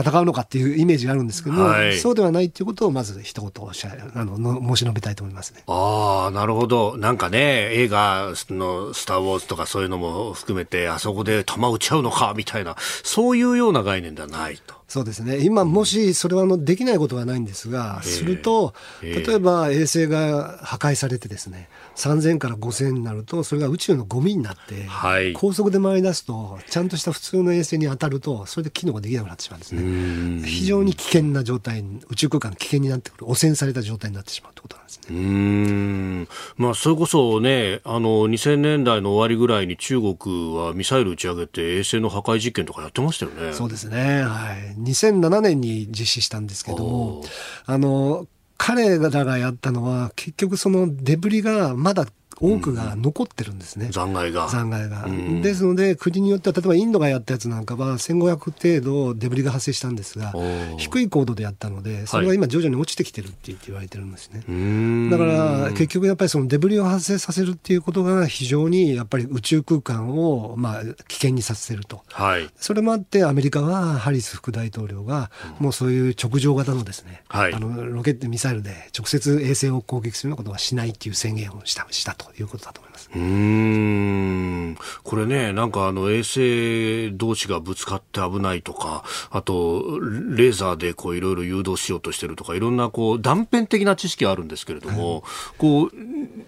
[0.00, 5.62] 戦うのかっていうイメージがあるんですけども、はい、そうではないっていうことをまず一言おっしゃあの申し述べたいと思いますね。
[5.66, 6.96] ああ、なるほど。
[6.96, 14.81] なんかね、映画のスター・ウォーズとかそういうのも含めて、あそこで弾撃っちゃうのかみたいな、そういうような概念ではないと。
[14.92, 15.38] そうですね。
[15.38, 30.46] 今、もしそれはあのできないことはないんですが、すると、例えば衛星が破壊されて、ですね3000から5000になると、それが宇宙のゴミになって、はい、高速で回り出すと、ちゃんとした普通の衛星に当たると、それで機能ができなくなってしまうんですね。
[30.46, 35.06] 非常に危険な状態、宇宙空間の危険になってくる、汚染された状態になってしまうということなんですね。
[35.10, 36.28] うん。
[36.58, 43.54] まあ、それこそね、あの2000年代の終わりぐらいに中国はミサイル打ち上げて、衛星の破壊実験とかやってましたよね。
[43.54, 47.22] そうですね、はい2007年に実施したんですけども、
[47.66, 48.26] あの、
[48.58, 52.06] 彼らがやったのは、結局そのデブリがまだ
[52.42, 54.48] 多くが残ってるんですね、うん、残骸が。
[54.48, 60.34] 残骸が、うん、ですので、国によっては、例えばインドがやったやつなんかは、1500程度デブリが発生したんですが、
[60.76, 64.42] 低い高度でやったので、それが今、徐々に落ちてきてるって言われてるんですね。
[64.46, 83.10] はい、だから、結局やっぱりそのデブリを発生させるっていうことが、非常にやっぱり宇宙空間をまあ危険にさせると、はい、それもあって、アメリカはハリス副大統領が、もうそういう直上型のですね、はい、あのロケットミサイルで直接衛星を攻撃するようなことはしないっていう宣言をしたしたということだと思います。
[83.14, 84.76] うん。
[85.02, 95.22] これね、なんかあの衛星同士がぶつかって危ないとか、あとレーザーでこういろいろ誘導しようとしてるとか、いろんなこう断片的な知識はあるんですけれども、はい、
[95.58, 95.90] こう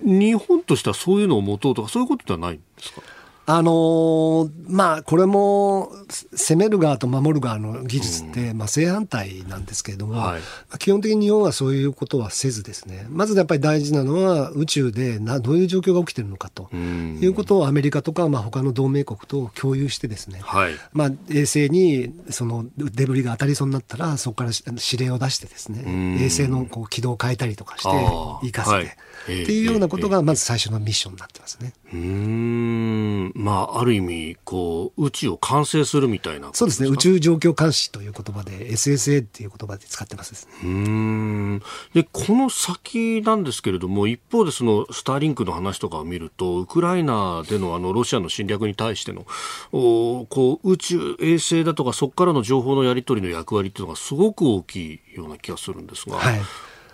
[0.02, 3.02] 日本としてはそういうのを持とうとか、そういうことではないんですか？
[3.46, 5.92] あのー、まあ、これも、
[6.34, 24.50] 攻める側と守る側の技術って、うん、まあ、正反対なんですけれども、はい、基本的に日本はそういうことはせずですね、まずやっぱり大事なのは、宇宙でなどういう状況が起きてるのかということをアメリカとか、まあ、他の同盟国と共有してですね、はい、まあ、衛星にそのデブリが当たりそうになったら、そこから
[24.92, 31.74] 指令を出してですね、衛星のこう軌道を変えたりとかして、行かせて、はい、っていうようなことが、まず最初のミッションになってますね。
[31.92, 41.62] うんまあ、ある意味こう、宇宙を完成するみたいなそうですね、宇宙状況監視という言葉で、SSA っていう言葉で使ってます、ね、うん。
[41.92, 49.26] でこの先なんですけれども、一方でそのスターリンクの話とかを見ると、ウクライナでのあのロシアの侵略に対しての
[49.72, 56.40] おこう宇宙、衛星だとか、そこからの情報のやり取りの役割っていうのがすごく大きいような気がするんですが、はい、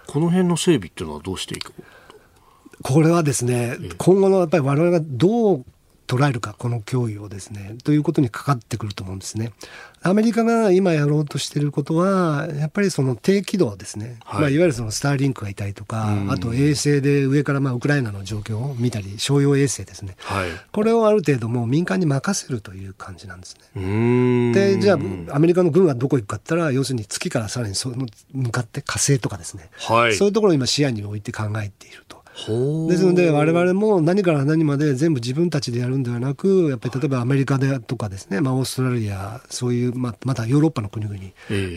[0.07, 1.75] この辺の整備っていうのはどうしていく？
[2.83, 5.65] これはですね、今後のやっぱり我々がどう
[6.11, 9.53] 捉えるか、この脅威をですね、ということにかかってくると思うんですね。
[10.03, 14.41] アメリカが今やろうとしていることは、やっぱりその低軌道ですね、はい。
[14.41, 24.53] まあ、いわゆるそのスターリンクがいたりとか、あと衛星で上からまあウクライナの状況を見たり、商用衛星ですね、はい、これをある程度もう民間に任せるという感じなんですね。
[24.53, 32.20] で、じゃあ、アメリカの軍はどこ行くかって言ったら、要するに月からさらにその向かって火星とかですね、はい、そういうところを今視野に置いて考えていると。
[32.47, 41.19] ですので我々も何から何まで全部自分たちでやるんではなくやっぱり例えばアメリカでとかですね、まあ、オーストラリアそういう、まあ、またヨーロッパの国々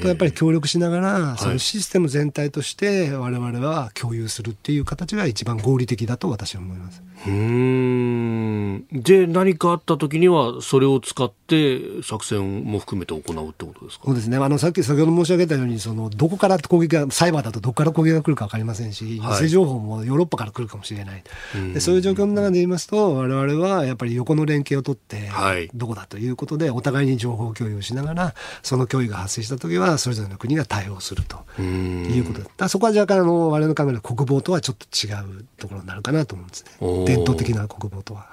[0.02, 7.02] とやっぱり協力しながら、そのシステム全体として我々は共有するっていう形が一番合理的だと私は思います。
[7.26, 8.86] うん。
[8.92, 14.06] で何かあった時にはそれを使って作戦も含めて行うってことですか？
[14.06, 14.38] そうですね。
[14.38, 21.24] あのさっき先ほど申し上げたようにそのどこから攻撃がサイバーだとどこから攻撃が来るか分かりませんし、はい、偽情報もヨーロッパから来るかもしれない。
[21.74, 25.30] でそういう状況の中で言いますと我々はやっぱり横の連携を取って、
[25.74, 36.72] どこだということでお互いに情報共有しながらその脅威が発生した時はそれぞれの国が対応するということだそこは若干あの我々の考える国防とはちょっと違うところになるかなと思うんですね。
[37.06, 38.30] 伝統的な国防とは。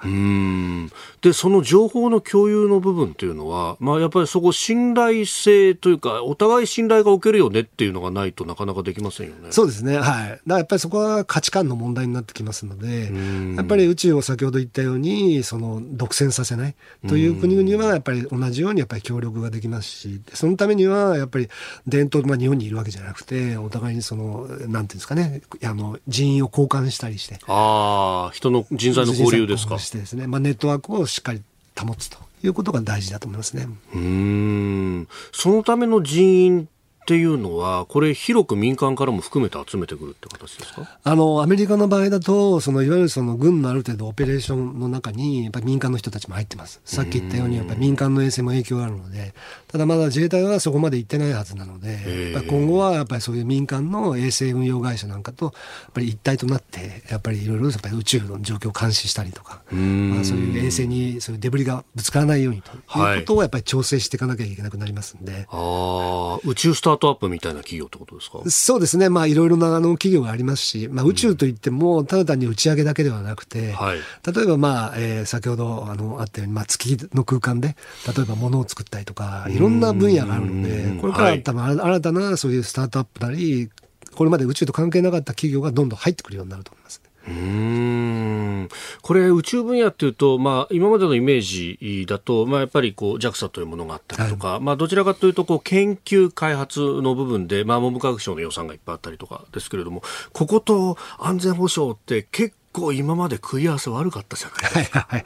[1.21, 9.51] でその情報の共有の部分というのは、まあ、やっぱりそこ信頼性というかお互い信頼がおけるよねっていうのがないとなかなかできませんよね。
[9.51, 13.11] そうですね、はい、だからやっぱりそこは価値観の問題になってきますので
[13.55, 16.75] やっぱり宇宙を先ほど言ったようにその独占させない。
[17.07, 21.49] という国々はやっぱり同じようにやっぱり協力ができますしそのためにはやっぱり
[21.87, 27.39] 伝統、まあ、日本にいるわけじゃなくてお互いにそのなんていうんですかねあの人員を交換したりして。
[27.47, 29.79] ああ人の人材の交流ですか。
[29.79, 31.41] してですね、まあ、ネットワークをしっかり
[31.77, 33.67] 保つということが大事だと思いますね。
[33.93, 35.07] うん。
[35.31, 36.69] そのための人員
[37.01, 40.99] っていうのは、これ、広く民間からも含めて集めてくるって形ですか？
[41.03, 49.33] あのアメリカの場合だと、そのいわゆるその軍のある程度オペレーションの中に、やっぱり民間の人たちも入ってます、さっき言ったように、やっぱり民間の衛星も影響があるので、
[49.71, 55.53] ただまだ自衛隊はそこまで行ってないはずなので、今後はやっぱりそういう民間の衛星運用会社なんかと、やっ
[55.93, 65.31] ぱり一体となって、やっぱりいろいろ宇宙の状況を監視したりとか、まあ、そういう衛星にそういうデブリがぶつからないようにということをやっぱり調整していかなきゃいけなくなりますんで。
[65.31, 68.39] はい、あ宇宙スタートアップみたいな企業ってことですか？
[68.49, 73.97] そうですね、まあ、いろいろなあの企業がありますし、まあ、宇宙といっても、ただ単に打ち上げだけではなくて、はい、
[74.35, 77.75] 例えば、まあえー、先ほどあのあったように、まあ、月の空間で、
[78.07, 83.69] 例えば物を作ったりとか、いろんな分野があるので、これから多分新たなそういうスタートアップなり、
[84.13, 88.69] これまで宇宙と関係なかった企業がどんどん入ってくるようになると思います、うん。
[89.01, 100.03] これ、宇宙分野っていうと、まあ、今までのイメージだと、まあ、やっぱりこう JAXA というものがあったりとか、はい、まあ、どちらかというとこう研究開発の部分で、まあ、文部科学省の予算がいっぱいあったりとかですけれども、
[100.33, 105.07] ここと安全保障って結構今まで食い合わせ悪かったじゃないですか。
[105.09, 105.25] はいは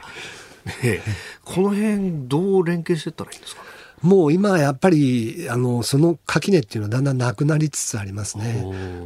[0.82, 1.00] ね、
[1.44, 3.62] この辺どう連携していったらいいんですか？
[3.62, 3.65] ね。
[4.02, 8.64] もう今やっぱりあのその垣根っていうのはだんだんなくなりつつありますね。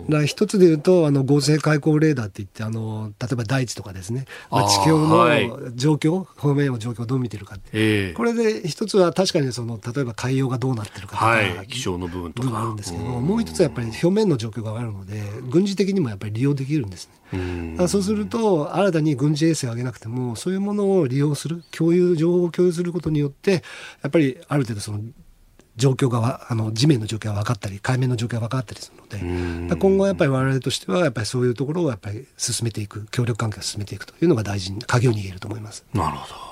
[0.08, 12.60] だから一つで言うとあの合成開口レーダーって言ってあの例えば大地とかですね、まあ、地球の状況、はい、方面の状況をどう見てるかって、えー、これで一つは確かにその例えば海洋がどうなってるかとか、はい、気象の部分とか。
[12.60, 17.19] あるんですけどもう一つはやっぱり表面の状況があるので軍事的にもやっぱり利用できるんですね。
[17.88, 23.62] そうすると新たに軍事衛星を上げなくてもそういうものを利用する共有情報を共有することによって
[24.02, 25.00] やっぱりある程度その
[25.76, 35.84] 状況があの地面の状況が分かったり海面の状況が分かったりするので今後やっぱり我々としてはやっぱりそういうところをやっぱり進めていく協力関係を進めていくというのが大事に鍵を握ると思います。
[35.94, 36.50] なるほど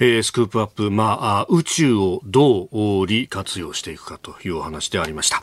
[0.00, 5.42] えー、 Scoop up、まあ、宇宙をどう利活用していくかというお話でありました。